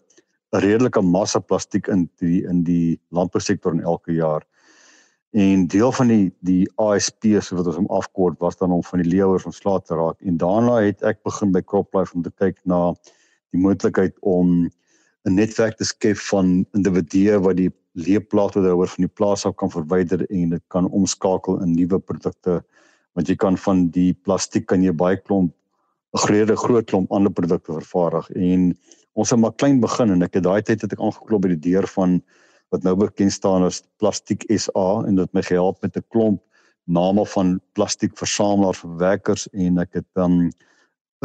'n 0.58 0.64
redelike 0.64 1.02
massa 1.02 1.40
plastiek 1.40 1.88
in 1.88 2.10
die 2.22 2.44
in 2.50 2.64
die 2.64 3.00
landbousektor 3.10 3.74
in 3.74 3.84
elke 3.84 4.14
jaar. 4.14 4.44
En 5.32 5.68
deel 5.68 5.92
van 5.92 6.08
die 6.08 6.32
die 6.42 6.66
ASP 6.82 7.26
so 7.42 7.58
wat 7.60 7.68
ons 7.68 7.78
hom 7.78 7.90
afkort 7.94 8.40
was 8.40 8.58
dan 8.58 8.72
om 8.72 8.84
van 8.84 9.04
die 9.04 9.12
leeuers 9.12 9.46
ontslae 9.46 9.82
te 9.82 9.96
raak. 9.96 10.18
En 10.22 10.38
daarna 10.38 10.82
het 10.82 11.04
ek 11.04 11.22
begin 11.24 11.52
by 11.52 11.62
CropLife 11.62 12.16
om 12.16 12.24
te 12.24 12.32
kyk 12.32 12.58
na 12.66 12.96
die 13.54 13.62
moontlikheid 13.62 14.16
om 14.22 14.70
'n 15.28 15.36
netwerk 15.36 15.78
te 15.78 15.86
skep 15.86 16.18
van 16.32 16.66
individue 16.74 17.38
wat 17.44 17.58
die 17.58 17.72
leeplaagtehouer 17.98 18.88
van 18.88 19.04
die 19.04 19.14
plaas 19.20 19.46
af 19.46 19.56
kan 19.56 19.72
verwyder 19.72 20.26
en 20.30 20.50
dit 20.50 20.64
kan 20.74 20.90
omskakel 20.90 21.62
in 21.62 21.74
nuwe 21.76 22.00
produkte 22.00 22.62
want 23.18 23.28
jy 23.28 23.36
kan 23.36 23.58
van 23.58 23.88
die 23.90 24.14
plastiek 24.14 24.68
kan 24.70 24.84
jy 24.84 24.94
baie 24.94 25.18
klomp 25.18 25.54
'n 26.14 26.56
groot 26.56 26.86
klomp 26.86 27.12
ander 27.12 27.32
produkte 27.32 27.74
vervaardig 27.74 28.30
en 28.30 28.78
ons 29.18 29.34
het 29.34 29.42
maar 29.42 29.56
klein 29.58 29.80
begin 29.82 30.14
en 30.14 30.26
ek 30.26 30.38
het 30.40 30.46
daai 30.46 30.62
tyd 30.62 30.84
het 30.86 30.94
ek 30.94 31.02
aangeklop 31.02 31.46
by 31.46 31.56
die 31.56 31.64
deur 31.72 31.88
van 31.96 32.20
wat 32.74 32.84
nou 32.84 32.96
bekend 33.00 33.34
staan 33.34 33.66
as 33.66 33.82
Plastiek 34.02 34.44
SA 34.52 35.04
en 35.08 35.18
dit 35.20 35.34
my 35.34 35.42
gehelp 35.42 35.82
met 35.82 35.98
'n 35.98 36.06
klomp 36.14 36.42
name 36.88 37.26
van 37.26 37.60
plastiekversamelaars, 37.76 38.80
verwerkers 38.80 39.48
en 39.52 39.80
ek 39.80 39.94
het 40.00 40.08
dan 40.16 40.48
'n 40.48 40.52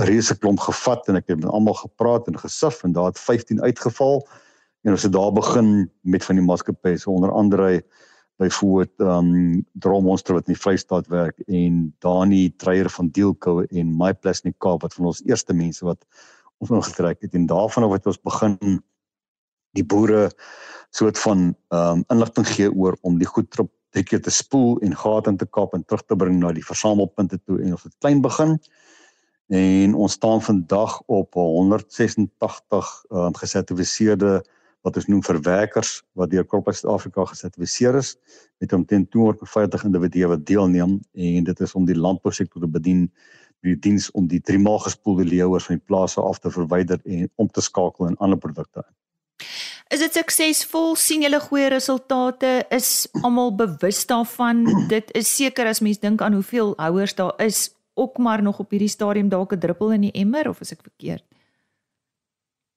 reuse 0.08 0.34
klomp 0.34 0.58
gevat 0.58 1.08
en 1.08 1.16
ek 1.16 1.28
het 1.28 1.44
met 1.44 1.52
almal 1.52 1.74
gepraat 1.74 2.26
en 2.26 2.38
gesif 2.38 2.82
en 2.84 2.92
daar 2.92 3.12
het 3.12 3.18
15 3.18 3.62
uitgeval 3.62 4.26
En 4.82 4.90
ons 4.90 5.02
het 5.02 5.12
daar 5.12 5.32
begin 5.32 5.90
met 6.00 6.24
van 6.24 6.38
die 6.38 6.44
maatskappye, 6.44 6.98
so 6.98 7.14
onder 7.14 7.30
andere 7.30 7.84
byvoorbeeld 8.36 8.90
ehm 8.98 9.28
um, 9.34 9.66
Drommonster 9.72 10.34
wat 10.34 10.46
in 10.48 10.54
die 10.54 10.62
Vrystaat 10.62 11.06
werk 11.06 11.38
en 11.46 11.94
Dani 11.98 12.56
Treyer 12.56 12.90
van 12.90 13.10
Deelkou 13.10 13.66
en 13.70 13.96
My 13.96 14.10
die 14.20 14.54
Kaap 14.58 14.82
wat 14.82 14.94
van 14.94 15.06
ons 15.06 15.22
eerste 15.24 15.54
mense 15.54 15.84
wat 15.84 16.02
ons 16.62 16.70
ingetrek 16.78 17.24
het 17.24 17.34
en 17.34 17.46
daarvan 17.50 17.88
af 17.88 17.96
het 17.96 18.06
ons 18.06 18.20
begin 18.22 18.56
die 19.76 19.84
boere 19.84 20.30
soort 20.92 21.18
van 21.18 21.52
ehm 21.72 22.02
um, 22.02 22.04
inligting 22.12 22.46
gee 22.46 22.70
oor 22.70 22.98
om 23.00 23.18
die 23.18 23.28
goed 23.28 23.50
trop 23.50 23.70
drie 23.92 24.04
keer 24.04 24.22
te 24.24 24.32
spoel 24.32 24.78
en 24.80 24.96
gate 24.96 25.30
in 25.30 25.36
te 25.36 25.46
kap 25.46 25.74
en 25.74 25.84
terug 25.84 26.04
te 26.06 26.16
bring 26.16 26.38
na 26.40 26.52
die 26.52 26.64
versamelpunte 26.64 27.38
toe 27.44 27.60
en 27.60 27.74
ons 27.76 27.84
het 27.84 27.96
klein 28.00 28.22
begin. 28.24 28.56
En 29.52 29.94
ons 29.94 30.12
staan 30.12 30.40
vandag 30.42 31.00
op 31.06 31.34
186 31.34 32.92
ehm 33.10 33.26
um, 33.26 33.38
gesertifiseerde 33.42 34.42
wat 34.82 34.96
ons 34.98 35.06
noem 35.06 35.22
verwerkers 35.22 36.00
wat 36.18 36.30
deur 36.30 36.46
Crop 36.46 36.68
Suid-Afrika 36.72 37.24
gesertifiseer 37.30 37.98
is 38.00 38.16
met 38.58 38.72
omtrent 38.72 39.10
250 39.10 39.84
individue 39.88 40.30
wat 40.32 40.46
deelneem 40.46 40.98
en 41.12 41.44
dit 41.44 41.60
is 41.60 41.74
om 41.78 41.86
die 41.86 41.98
landbousektor 41.98 42.64
te 42.64 42.68
bedien 42.68 43.06
die 43.62 43.76
diens 43.78 44.10
om 44.18 44.26
die 44.26 44.40
drie 44.40 44.58
maal 44.58 44.80
gespoelde 44.82 45.24
leeuers 45.24 45.68
van 45.68 45.78
die 45.78 45.86
plase 45.86 46.20
af 46.20 46.38
te 46.42 46.50
verwyder 46.50 47.00
en 47.04 47.30
om 47.36 47.48
te 47.48 47.62
skakel 47.62 48.10
in 48.10 48.18
ander 48.18 48.38
produkte. 48.38 48.84
Is 49.92 50.00
dit 50.00 50.14
suksesvol? 50.16 50.94
sien 50.96 51.22
julle 51.22 51.40
goeie 51.40 51.68
resultate? 51.68 52.62
Is 52.72 53.06
almal 53.22 53.52
bewus 53.56 54.06
daarvan? 54.08 54.64
dit 54.94 55.10
is 55.18 55.30
seker 55.36 55.68
as 55.68 55.82
mens 55.84 56.00
dink 56.00 56.22
aan 56.22 56.38
hoeveel 56.38 56.74
houers 56.80 57.14
daar 57.14 57.34
is, 57.44 57.70
ook 57.94 58.18
maar 58.18 58.42
nog 58.42 58.58
op 58.58 58.70
hierdie 58.72 58.88
stadium 58.88 59.28
dalk 59.28 59.52
'n 59.52 59.60
druppel 59.60 59.92
in 59.92 60.08
die 60.08 60.16
emmer 60.16 60.48
of 60.48 60.60
is 60.60 60.72
ek 60.72 60.82
verkeerd? 60.82 61.24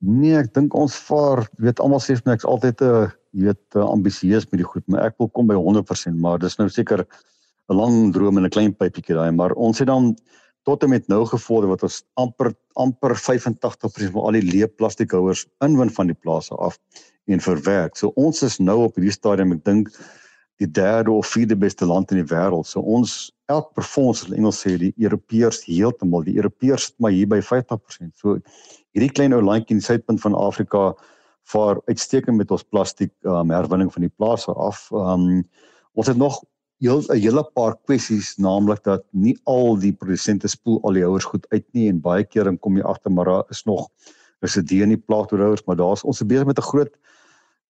Nee, 0.03 0.35
ek 0.37 0.53
dink 0.53 0.75
ons 0.75 0.95
vaar, 1.07 1.47
weet 1.57 1.79
almal 1.79 2.03
sê 2.03 2.17
vir 2.19 2.25
my 2.25 2.33
ek's 2.35 2.45
altyd 2.45 2.81
'n 2.81 2.85
uh, 2.85 3.09
weet 3.31 3.63
uh, 3.75 3.85
ambisieus 3.87 4.45
met 4.51 4.59
die 4.59 4.67
goed, 4.67 4.83
maar 4.87 5.07
ek 5.07 5.15
wil 5.17 5.29
kom 5.29 5.47
by 5.47 5.55
100%, 5.55 6.19
maar 6.19 6.39
dis 6.39 6.57
nou 6.57 6.67
seker 6.69 7.05
'n 7.69 7.75
lang 7.75 8.13
droom 8.13 8.37
en 8.37 8.45
'n 8.45 8.49
klein 8.49 8.75
pypietjie 8.75 9.15
daai, 9.15 9.31
maar 9.31 9.55
ons 9.55 9.79
het 9.79 9.87
dan 9.87 10.15
tot 10.65 10.83
en 10.83 10.89
met 10.89 11.07
nou 11.11 11.21
gevorder 11.29 11.69
wat 11.69 11.83
ons 11.85 12.01
amper 12.21 12.53
amper 12.81 13.13
85% 13.15 14.11
van 14.11 14.21
al 14.27 14.35
die 14.35 14.43
leë 14.43 14.67
plastiekhouers 14.75 15.45
inwin 15.63 15.91
van 15.93 16.09
die 16.11 16.17
plase 16.17 16.55
af 16.59 16.79
en 17.31 17.41
verwerk. 17.41 17.95
So 17.97 18.11
ons 18.19 18.41
is 18.43 18.57
nou 18.59 18.81
op 18.87 18.97
hierdie 18.97 19.13
stadium, 19.13 19.53
ek 19.55 19.63
dink 19.65 19.91
die 20.61 20.67
derde 20.71 21.11
of 21.11 21.27
vierde 21.27 21.55
beste 21.59 21.87
land 21.87 22.11
in 22.11 22.21
die 22.21 22.29
wêreld. 22.31 22.67
So 22.67 22.81
ons 22.81 23.31
elk 23.51 23.73
performance 23.77 24.25
in 24.27 24.37
Engels 24.39 24.61
sê 24.63 24.75
die 24.81 24.93
Europeërs 25.01 25.63
heeltemal, 25.67 26.25
die 26.25 26.37
Europeërs 26.39 26.89
sit 26.89 26.97
maar 27.03 27.13
hier 27.13 27.29
by 27.29 27.41
50%. 27.43 28.11
So 28.17 28.39
hierdie 28.95 29.11
klein 29.11 29.35
ou 29.35 29.41
landjie 29.43 29.77
in 29.77 29.83
die 29.83 29.87
suidpunt 29.87 30.23
van 30.23 30.37
Afrika 30.39 30.93
vaar 31.51 31.81
uitstekend 31.91 32.39
met 32.39 32.51
ons 32.51 32.65
plastiek 32.65 33.13
um, 33.29 33.51
herwinning 33.53 33.91
van 33.93 34.07
die 34.07 34.13
plase 34.17 34.53
af. 34.57 34.87
Um, 34.95 35.43
ons 35.93 36.09
het 36.09 36.17
nog 36.17 36.41
heel 36.83 37.01
'n 37.01 37.19
hele 37.19 37.43
paar 37.53 37.75
kwessies 37.87 38.35
naamlik 38.37 38.83
dat 38.83 39.03
nie 39.11 39.37
al 39.43 39.77
die 39.79 39.93
produsente 39.93 40.47
spoel 40.47 40.81
al 40.83 40.93
die 40.93 41.03
houers 41.03 41.25
goed 41.25 41.45
uit 41.49 41.65
nie 41.73 41.89
en 41.89 42.01
baie 42.01 42.23
keer 42.23 42.43
dan 42.43 42.59
kom 42.59 42.77
jy 42.77 42.83
agter 42.83 43.11
maar 43.11 43.25
daar 43.25 43.43
is 43.49 43.63
nog 43.63 43.87
residue 44.41 44.83
in 44.83 44.89
die 44.89 45.03
plaashouders 45.07 45.65
maar 45.65 45.75
daar's 45.75 46.03
ons 46.03 46.21
besig 46.21 46.45
met 46.45 46.59
'n 46.59 46.69
groot 46.71 46.93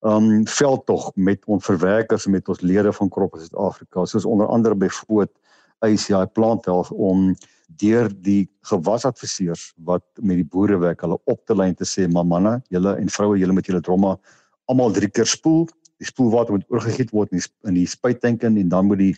um 0.04 0.46
veldtog 0.46 1.12
met 1.14 1.44
ons 1.46 1.64
verwerkers 1.64 2.26
en 2.26 2.32
met 2.32 2.48
ons 2.48 2.60
lede 2.60 2.92
van 2.92 3.08
Kroppe 3.08 3.38
Suid-Afrika 3.38 4.04
soos 4.04 4.24
onder 4.24 4.46
andere 4.46 4.74
byvoorbeeld 4.74 5.32
ACI 5.78 6.26
Plant 6.32 6.64
Health 6.64 6.90
om 6.90 7.34
deur 7.66 8.10
die 8.22 8.50
gewasadviseurs 8.60 9.72
wat 9.84 10.04
met 10.20 10.36
die 10.36 10.44
boere 10.44 10.78
werk 10.78 11.00
hulle 11.00 11.18
op 11.24 11.40
te 11.46 11.56
lyn 11.56 11.74
te 11.74 11.84
sê 11.84 12.08
maar 12.08 12.26
manne 12.26 12.62
julle 12.68 12.96
en 12.96 13.08
vroue 13.08 13.38
julle 13.38 13.52
met 13.52 13.66
julle 13.66 13.80
dromme 13.80 14.18
almal 14.64 14.92
drie 14.92 15.08
keer 15.08 15.26
spoel 15.26 15.66
die 16.04 16.12
spoelwater 16.12 16.58
moet 16.58 16.68
oorgegiet 16.68 17.14
word 17.16 17.32
in 17.32 17.40
die, 17.40 17.48
in 17.70 17.80
die 17.80 17.88
spuittank 17.88 18.44
en 18.44 18.60
dan 18.68 18.90
moet 18.90 19.00
die 19.00 19.14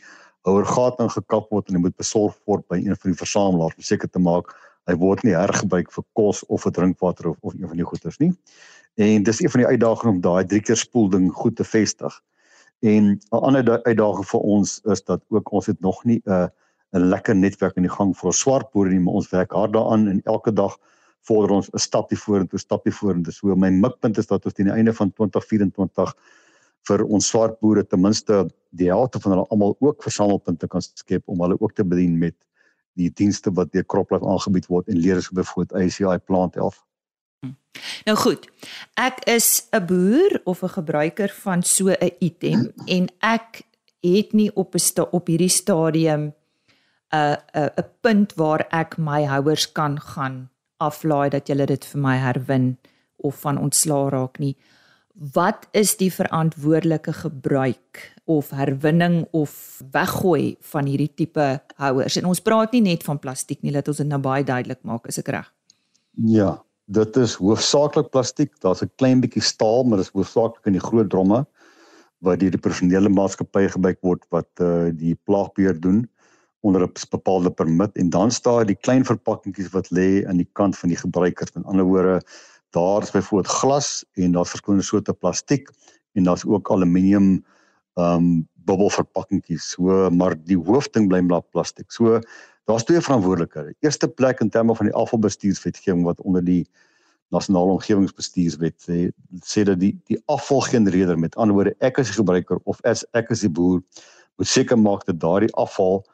houer 0.47 0.67
gat 0.71 1.01
ingekap 1.03 1.51
word 1.51 1.69
en 1.69 1.79
dit 1.79 1.85
moet 1.89 1.99
besorg 1.99 2.37
word 2.47 2.63
by 2.71 2.79
een 2.79 2.95
van 2.95 3.13
die 3.13 3.19
versamelaars 3.19 3.77
om 3.77 3.87
seker 3.91 4.11
te 4.11 4.23
maak 4.23 4.55
hy 4.87 4.95
word 5.03 5.25
nie 5.27 5.35
hergebruik 5.35 5.91
vir 5.91 6.05
kos 6.15 6.45
of 6.47 6.63
vir 6.63 6.75
drinkwater 6.77 7.33
of, 7.33 7.39
of 7.43 7.57
een 7.57 7.67
van 7.67 7.81
die 7.81 7.87
goeders 7.87 8.21
nie. 8.23 8.31
En 9.03 9.25
dis 9.27 9.43
een 9.43 9.51
van 9.51 9.65
die 9.65 9.71
uitdagings 9.73 10.13
om 10.15 10.21
daai 10.23 10.47
drie 10.47 10.63
keer 10.63 10.79
spoel 10.79 11.11
ding 11.11 11.27
goed 11.35 11.57
te 11.59 11.67
vestig. 11.67 12.15
En 12.87 13.17
'n 13.17 13.43
ander 13.43 13.83
uitdaging 13.83 14.29
vir 14.31 14.41
ons 14.41 14.79
is 14.95 15.03
dat 15.03 15.25
ook 15.29 15.53
ons 15.53 15.67
het 15.67 15.81
nog 15.81 16.05
nie 16.05 16.23
'n 16.25 16.31
uh, 16.31 16.47
'n 16.95 17.09
lekker 17.11 17.35
netwerk 17.37 17.77
in 17.77 17.83
die 17.83 17.97
gang 17.99 18.15
vir 18.17 18.33
swart 18.33 18.71
boere 18.73 18.91
nie, 18.91 19.01
maar 19.01 19.15
ons 19.15 19.31
werk 19.31 19.53
hard 19.53 19.73
daaraan 19.73 20.09
en 20.09 20.21
elke 20.25 20.53
dag 20.53 20.79
vorder 21.27 21.57
ons 21.57 21.71
'n 21.73 21.79
stapie 21.79 22.19
vorentoe, 22.19 22.59
stapie 22.59 22.93
vorentoe. 22.93 23.33
So 23.33 23.57
my 23.57 23.71
mikpunt 23.71 24.19
is 24.19 24.27
dat 24.27 24.45
ons 24.45 24.55
teen 24.55 24.67
die 24.67 24.75
einde 24.75 24.95
van 24.95 25.13
2024 25.13 26.15
vir 26.89 27.05
ons 27.05 27.29
swart 27.29 27.61
boere 27.61 27.85
ten 27.85 28.01
minste 28.01 28.47
die 28.71 28.91
helfte 28.93 29.21
van 29.21 29.35
hulle 29.35 29.47
almal 29.51 29.77
ook 29.81 30.03
versamelpunte 30.05 30.69
kan 30.69 30.85
skep 30.85 31.23
om 31.27 31.41
hulle 31.41 31.59
ook 31.61 31.75
te 31.75 31.85
bedien 31.85 32.19
met 32.19 32.37
die 32.97 33.11
dienste 33.13 33.53
wat 33.53 33.73
deur 33.73 33.85
Croplife 33.85 34.27
aangebied 34.27 34.69
word 34.73 34.89
en 34.89 35.01
leerders 35.01 35.31
bevoed 35.31 35.73
ACI 35.77 36.19
Plant 36.25 36.55
Health. 36.55 36.81
Nou 38.07 38.17
goed. 38.17 38.47
Ek 38.97 39.21
is 39.29 39.69
'n 39.73 39.87
boer 39.87 40.41
of 40.45 40.63
'n 40.63 40.69
gebruiker 40.81 41.29
van 41.29 41.63
so 41.63 41.89
'n 41.89 42.13
item 42.21 42.73
en 42.97 43.09
ek 43.21 43.63
het 44.01 44.33
nie 44.33 44.51
op 44.55 44.75
'n 44.75 45.07
op 45.11 45.27
hierdie 45.27 45.53
stadium 45.53 46.33
'n 47.13 47.37
'n 47.55 47.71
'n 47.77 47.89
punt 48.01 48.35
waar 48.35 48.67
ek 48.71 48.99
my 48.99 49.25
houers 49.25 49.73
kan 49.73 50.01
gaan 50.01 50.51
aflaai 50.77 51.31
dat 51.31 51.49
julle 51.49 51.67
dit 51.67 51.85
vir 51.85 52.01
my 52.01 52.17
herwin 52.17 52.79
of 53.17 53.41
van 53.41 53.59
ontslaa 53.59 54.09
raak 54.09 54.39
nie 54.39 54.57
wat 55.17 55.67
is 55.73 55.97
die 55.97 56.11
verantwoordelike 56.13 57.13
gebruik 57.13 58.03
of 58.25 58.51
herwinning 58.51 59.25
of 59.31 59.81
weggooi 59.91 60.57
van 60.61 60.87
hierdie 60.87 61.13
tipe 61.15 61.47
houers? 61.77 62.17
En 62.21 62.29
ons 62.29 62.41
praat 62.41 62.73
nie 62.77 62.83
net 62.85 63.05
van 63.07 63.19
plastiek 63.19 63.63
nie, 63.63 63.73
laat 63.73 63.89
ons 63.89 64.03
dit 64.03 64.09
nou 64.09 64.21
baie 64.21 64.45
duidelik 64.45 64.83
maak, 64.85 65.07
is 65.09 65.19
ek 65.19 65.33
reg? 65.33 65.49
Ja, 66.29 66.59
dit 66.87 67.17
is 67.17 67.37
hoofsaaklik 67.41 68.11
plastiek. 68.13 68.53
Daar's 68.61 68.83
'n 68.83 68.93
klein 68.97 69.21
bietjie 69.21 69.43
staal, 69.43 69.85
maar 69.85 69.99
dit 69.99 70.07
is 70.07 70.13
hoofsaaklik 70.13 70.67
in 70.67 70.77
die 70.77 70.87
groot 70.89 71.11
dromme 71.11 71.47
wat 72.25 72.41
deur 72.41 72.51
die 72.51 72.61
professionele 72.61 73.09
maatskappye 73.09 73.69
gebruik 73.69 73.99
word 74.01 74.25
wat 74.31 74.49
uh, 74.61 74.89
die 74.93 75.15
plaagbeheer 75.29 75.81
doen 75.81 76.09
onder 76.61 76.83
'n 76.83 76.93
bepaalde 77.11 77.51
permit 77.51 77.97
en 77.97 78.11
dan 78.11 78.31
staan 78.31 78.67
die 78.67 78.81
klein 78.87 79.05
verpakkingkies 79.05 79.71
wat 79.73 79.91
lê 79.91 80.27
aan 80.27 80.37
die 80.37 80.49
kant 80.53 80.77
van 80.79 80.89
die 80.89 80.99
gebruikers. 80.99 81.53
Met 81.55 81.65
ander 81.65 81.85
woorde, 81.85 82.23
daar 82.71 83.03
is 83.03 83.11
byvoorbeeld 83.11 83.53
glas 83.53 84.05
en 84.15 84.33
daar's 84.33 84.51
verskillende 84.51 84.85
soorte 84.85 85.13
plastiek 85.13 85.71
en 86.13 86.25
daar's 86.25 86.45
ook 86.45 86.71
aluminium 86.71 87.45
ehm 87.95 88.15
um, 88.17 88.49
bubbelverpakkingkies. 88.67 89.71
So 89.71 90.11
maar 90.11 90.35
die 90.45 90.59
hoofding 90.59 91.09
bly 91.09 91.21
maar 91.21 91.43
plastiek. 91.43 91.91
So 91.91 92.21
daar's 92.65 92.85
twee 92.85 93.01
verantwoordelikhede. 93.01 93.75
Eerste 93.81 94.09
plek 94.09 94.41
in 94.41 94.51
terme 94.51 94.75
van 94.77 94.87
die 94.87 94.95
afvalbestuurswetgewing 94.95 96.03
wat 96.05 96.21
onder 96.21 96.45
die 96.45 96.67
nasionale 97.35 97.77
omgewingsbestuurswet 97.77 98.77
sê 98.83 98.99
sê 99.43 99.65
dat 99.67 99.81
die 99.81 99.95
die 100.11 100.19
afvalgenereerder 100.31 101.19
met 101.19 101.37
ander 101.37 101.57
woorde 101.57 101.75
ek 101.89 101.99
as 102.03 102.13
gebruiker 102.15 102.61
of 102.65 102.83
as 102.85 103.03
ek 103.19 103.33
as 103.35 103.43
die 103.43 103.51
boer 103.51 103.81
moet 104.37 104.51
seker 104.51 104.79
maak 104.79 105.07
dat 105.09 105.19
daardie 105.23 105.55
afval 105.55 106.05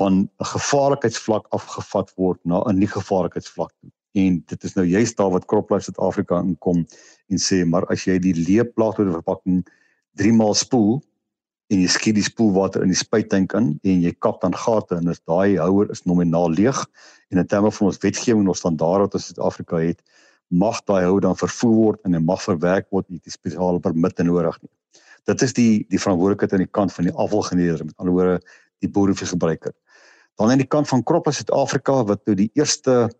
van 0.00 0.26
'n 0.26 0.50
gevaarlikheidsvlak 0.54 1.46
afgevat 1.54 2.10
word 2.16 2.40
na 2.44 2.62
'n 2.66 2.78
nie 2.78 2.90
gevaarlikheidsvlak 2.90 3.72
toe 3.80 3.90
en 4.12 4.38
dit 4.46 4.64
is 4.64 4.74
nou 4.74 4.86
juist 4.86 5.16
daar 5.16 5.30
wat 5.30 5.46
CropLife 5.50 5.84
Suid-Afrika 5.84 6.40
inkom 6.40 6.86
en 7.28 7.42
sê 7.42 7.64
maar 7.64 7.86
as 7.92 8.06
jy 8.08 8.18
die 8.18 8.34
leeplaagdode 8.34 9.12
verpakking 9.18 9.64
3 10.20 10.32
maal 10.32 10.54
spoel 10.54 11.00
en 11.68 11.82
jy 11.82 11.88
skiet 11.92 12.16
die 12.16 12.24
spoelwater 12.24 12.82
in 12.82 12.92
die 12.92 12.98
spuittank 12.98 13.52
in 13.58 13.74
en 13.84 14.00
jy 14.04 14.14
kap 14.24 14.40
dan 14.40 14.56
gate 14.56 14.96
en 14.96 15.12
as 15.12 15.20
daai 15.28 15.58
houer 15.60 15.90
is 15.92 16.06
nominaal 16.08 16.48
leeg 16.56 16.80
en 17.28 17.42
in 17.42 17.46
terme 17.46 17.70
van 17.74 17.90
ons 17.90 18.00
wetgewing 18.02 18.46
en 18.46 18.54
ons 18.54 18.64
standaarde 18.64 19.08
wat 19.08 19.18
ons 19.20 19.28
Suid-Afrika 19.32 19.82
het 19.82 20.00
mag 20.48 20.80
daai 20.88 21.04
houer 21.04 21.20
dan 21.20 21.36
vervoer 21.36 21.76
word 21.76 22.08
en 22.08 22.16
hy 22.16 22.22
mag 22.24 22.40
verwerk 22.42 22.88
word 22.90 23.08
met 23.10 23.20
'n 23.26 23.30
spesiale 23.30 23.80
permit 23.80 24.18
nodig 24.18 24.56
nie. 24.62 24.70
Dit 25.26 25.42
is 25.42 25.52
die 25.52 25.86
die 25.90 26.00
verantwoordelikheid 26.00 26.52
aan 26.52 26.64
die 26.64 26.72
kant 26.78 26.92
van 26.92 27.04
die 27.04 27.12
afvalgeneerder 27.12 27.84
met 27.84 27.94
woorde 27.98 28.40
die 28.80 28.88
boere 28.88 29.14
vir 29.14 29.26
gebruiker. 29.26 29.74
Dan 30.38 30.50
aan 30.50 30.58
die 30.58 30.66
kant 30.66 30.88
van 30.88 31.02
CropLife 31.02 31.36
Suid-Afrika 31.42 32.04
wat 32.04 32.24
nou 32.26 32.36
die 32.36 32.50
eerste 32.54 33.10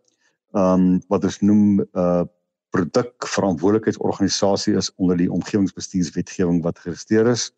ehm 0.56 0.80
um, 0.80 1.00
wat 1.08 1.24
ons 1.24 1.40
noem 1.40 1.80
'n 1.80 1.86
uh, 1.92 2.24
produk 2.70 3.26
verantwoordelikheidsorganisasie 3.26 4.76
is 4.76 4.90
onder 4.96 5.16
die 5.16 5.30
omgewingsbestuurswetgewing 5.32 6.62
wat 6.62 6.78
geregistreer 6.78 7.26
is 7.26 7.50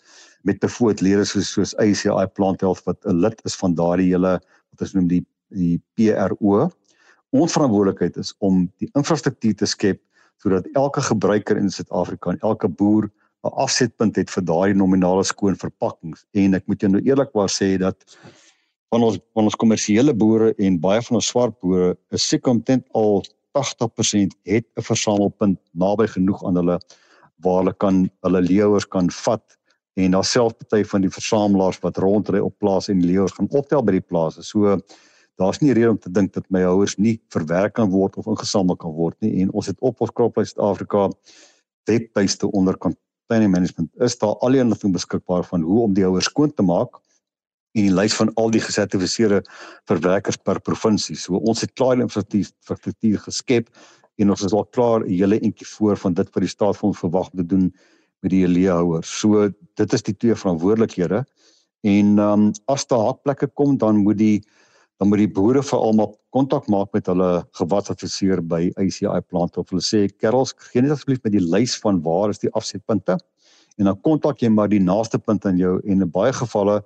met 0.46 0.60
bevoordelede 0.62 1.24
soos 1.24 1.52
soos 1.52 1.74
ACI 1.82 2.26
Plant 2.34 2.60
Health 2.60 2.84
wat 2.86 2.98
'n 3.06 3.20
lid 3.20 3.40
is 3.44 3.56
van 3.56 3.74
daardie 3.74 4.10
hele 4.12 4.38
wat 4.70 4.80
ons 4.80 4.94
noem 4.94 5.08
die 5.08 5.24
die 5.50 5.80
PRO. 5.98 6.70
Ons 7.30 7.52
verantwoordelikheid 7.52 8.16
is 8.16 8.34
om 8.38 8.68
die 8.78 8.90
infrastruktuur 8.94 9.54
te 9.54 9.66
skep 9.66 10.00
sodat 10.42 10.66
elke 10.78 11.02
gebruiker 11.02 11.56
in 11.56 11.70
Suid-Afrika 11.70 12.30
en 12.30 12.38
elke 12.40 12.68
boer 12.68 13.10
'n 13.44 13.54
afsetpunt 13.64 14.16
het 14.16 14.30
vir 14.30 14.44
daardie 14.44 14.76
nominale 14.76 15.24
skoon 15.24 15.56
verpakkings 15.56 16.24
en 16.32 16.54
ek 16.54 16.66
moet 16.66 16.80
jou 16.80 16.90
nou 16.92 17.02
eerlikwaar 17.02 17.48
sê 17.48 17.78
dat 17.78 17.96
van 18.90 19.04
ons 19.06 19.18
van 19.34 19.46
ons 19.46 19.58
kommersiële 19.58 20.14
boere 20.14 20.50
en 20.58 20.80
baie 20.82 21.02
van 21.06 21.20
ons 21.20 21.28
swart 21.32 21.54
boere 21.62 21.94
is 22.16 22.26
seker 22.26 22.52
omtrent 22.56 22.86
al 22.98 23.22
80% 23.58 24.34
het 24.46 24.66
'n 24.76 24.82
versamelpunt 24.82 25.58
naby 25.72 26.06
genoeg 26.06 26.44
aan 26.46 26.56
hulle 26.56 26.78
waar 27.42 27.58
hulle 27.62 27.74
kan 27.74 28.10
hulle 28.26 28.40
leeuers 28.40 28.86
kan 28.86 29.10
vat 29.10 29.56
en 29.94 30.10
daar 30.10 30.24
self 30.24 30.56
party 30.56 30.84
van 30.84 31.00
die 31.00 31.10
versamelaars 31.10 31.80
wat 31.82 31.98
rondry 31.98 32.38
op 32.38 32.58
plase 32.58 32.92
en 32.92 33.04
leeuers 33.04 33.32
gaan 33.32 33.48
optel 33.50 33.82
by 33.82 33.92
die 33.92 34.06
plase. 34.12 34.42
So 34.42 34.78
daar's 35.36 35.60
nie 35.60 35.72
rede 35.72 35.90
om 35.90 35.98
te 35.98 36.10
dink 36.10 36.32
dat 36.32 36.44
my 36.50 36.62
houers 36.62 36.96
nie 36.98 37.18
verwerk 37.32 37.74
kan 37.74 37.90
word 37.90 38.16
of 38.16 38.26
ingesamel 38.26 38.76
kan 38.76 38.92
word 38.92 39.16
nie 39.20 39.42
en 39.42 39.52
ons 39.52 39.66
het 39.66 39.76
op 39.80 40.00
ons 40.00 40.12
kroplys 40.12 40.52
Suid-Afrika 40.52 41.10
webtuiste 41.88 42.50
onder 42.52 42.76
container 42.78 43.50
management 43.50 43.90
is 44.00 44.18
daar 44.18 44.36
al 44.40 44.50
die 44.50 44.60
inligting 44.60 44.92
beskikbaar 44.92 45.44
van 45.44 45.62
hoe 45.62 45.82
om 45.82 45.94
die 45.94 46.04
houers 46.04 46.28
skoon 46.30 46.52
te 46.54 46.62
maak 46.62 47.00
en 47.76 47.86
die 47.86 47.94
lys 47.94 48.16
van 48.18 48.32
al 48.40 48.50
die 48.50 48.62
gesertifiseerde 48.62 49.40
verwerkers 49.90 50.38
per 50.42 50.60
provinsie. 50.60 51.16
So 51.16 51.38
ons 51.38 51.62
het 51.64 51.74
klaar 51.78 52.00
infrastruktuur 52.02 53.18
geskep 53.26 53.70
en 54.20 54.30
ons 54.34 54.42
is 54.44 54.52
al 54.52 54.66
klaar 54.74 55.04
'n 55.04 55.10
hele 55.10 55.40
entjie 55.40 55.66
voor 55.66 55.96
van 55.96 56.14
dit 56.14 56.28
wat 56.34 56.42
die 56.42 56.54
staat 56.56 56.76
van 56.76 56.94
verwag 56.94 57.30
te 57.30 57.46
doen 57.46 57.72
met 58.22 58.30
die 58.30 58.46
leeuhouers. 58.46 59.18
So 59.20 59.50
dit 59.76 59.92
is 59.92 60.02
die 60.02 60.16
twee 60.16 60.34
verantwoordelikhede. 60.34 61.24
En 61.82 62.18
ehm 62.18 62.32
um, 62.32 62.52
as 62.66 62.86
daar 62.86 63.06
hakplekke 63.06 63.46
kom 63.46 63.78
dan 63.78 63.96
moet 63.96 64.18
die 64.18 64.42
dan 65.00 65.08
moet 65.08 65.18
die 65.18 65.32
boere 65.32 65.62
vir 65.64 65.78
almal 65.78 66.10
kontak 66.28 66.66
maak 66.68 66.92
met 66.92 67.06
hulle 67.08 67.44
gewatsadviseur 67.56 68.42
by 68.42 68.66
ICI 68.76 69.20
plante 69.28 69.60
of 69.60 69.70
hulle 69.72 69.84
sê 69.84 70.08
kerels 70.20 70.52
gee 70.72 70.82
net 70.82 70.92
asseblief 70.92 71.22
met 71.24 71.32
die 71.32 71.40
lys 71.40 71.78
van 71.80 72.02
waar 72.04 72.28
is 72.28 72.42
die 72.42 72.52
afsetpunte 72.52 73.16
en 73.78 73.88
dan 73.88 74.00
kontak 74.04 74.42
jy 74.44 74.50
maar 74.52 74.68
die 74.68 74.82
naaste 74.82 75.18
punt 75.18 75.46
aan 75.48 75.56
jou 75.56 75.78
en 75.86 76.04
in 76.04 76.12
baie 76.12 76.34
gevalle 76.36 76.82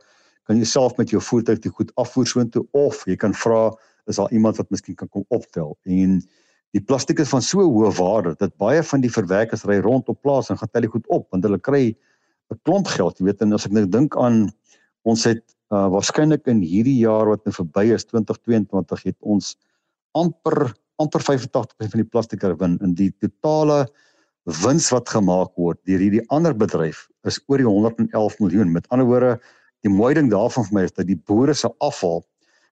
kan 0.49 0.61
jy 0.61 0.69
self 0.69 0.97
met 1.01 1.13
jou 1.13 1.21
voertuig 1.25 1.61
die 1.65 1.73
goed 1.73 1.93
afvoer 2.01 2.29
soontoe 2.29 2.65
of 2.77 3.03
jy 3.09 3.17
kan 3.21 3.35
vra 3.45 3.71
is 4.11 4.19
daar 4.21 4.33
iemand 4.37 4.59
wat 4.61 4.71
miskien 4.71 4.97
kan 4.97 5.09
kom 5.09 5.25
optel? 5.33 5.77
En 5.89 6.19
die 6.77 6.83
plastiek 6.83 7.23
is 7.23 7.31
van 7.33 7.43
so 7.45 7.65
hoë 7.65 7.93
waarde 7.97 8.35
dat 8.41 8.57
baie 8.61 8.83
van 8.85 9.01
die 9.01 9.13
verwerkers 9.13 9.65
ry 9.65 9.79
rond 9.85 10.09
op 10.13 10.21
plaas 10.23 10.51
en 10.51 10.59
gaan 10.61 10.73
tel 10.73 10.85
die 10.85 10.93
goed 10.93 11.09
op 11.09 11.29
want 11.33 11.47
hulle 11.47 11.59
kry 11.59 11.97
'n 12.53 12.61
klomp 12.63 12.87
geld 12.87 13.19
jy 13.19 13.27
weet. 13.31 13.43
En 13.43 13.53
as 13.53 13.67
ek 13.67 13.73
nou 13.73 13.87
dink 13.87 14.17
aan 14.17 14.51
ons 15.05 15.25
het 15.25 15.45
uh 15.73 15.89
waarskynlik 15.89 16.47
in 16.47 16.61
hierdie 16.61 16.99
jaar 17.01 17.27
wat 17.27 17.45
nou 17.45 17.55
verby 17.55 17.95
is 17.95 18.05
2022 18.05 19.05
het 19.05 19.17
ons 19.21 19.57
amper 20.13 20.75
amper 21.03 21.21
85% 21.21 21.91
van 21.91 22.03
die 22.03 22.11
plastiek 22.11 22.43
herwin 22.43 22.79
in 22.83 22.95
die 22.95 23.11
totale 23.19 23.87
wins 24.63 24.91
wat 24.93 25.09
gemaak 25.09 25.55
word 25.57 25.81
deur 25.89 25.99
hierdie 25.99 26.23
ander 26.29 26.55
bedryf 26.55 27.09
is 27.25 27.41
oor 27.49 27.59
die 27.59 27.67
111 27.67 28.39
miljoen. 28.41 28.73
Met 28.73 28.87
ander 28.93 29.07
woorde, 29.09 29.39
die 29.85 29.93
mooi 29.93 30.15
ding 30.17 30.31
daarvan 30.33 30.65
vir 30.69 30.79
my 30.79 30.85
is 30.89 30.95
dat 30.97 31.09
die 31.09 31.19
boere 31.29 31.55
se 31.55 31.69
afval 31.85 32.25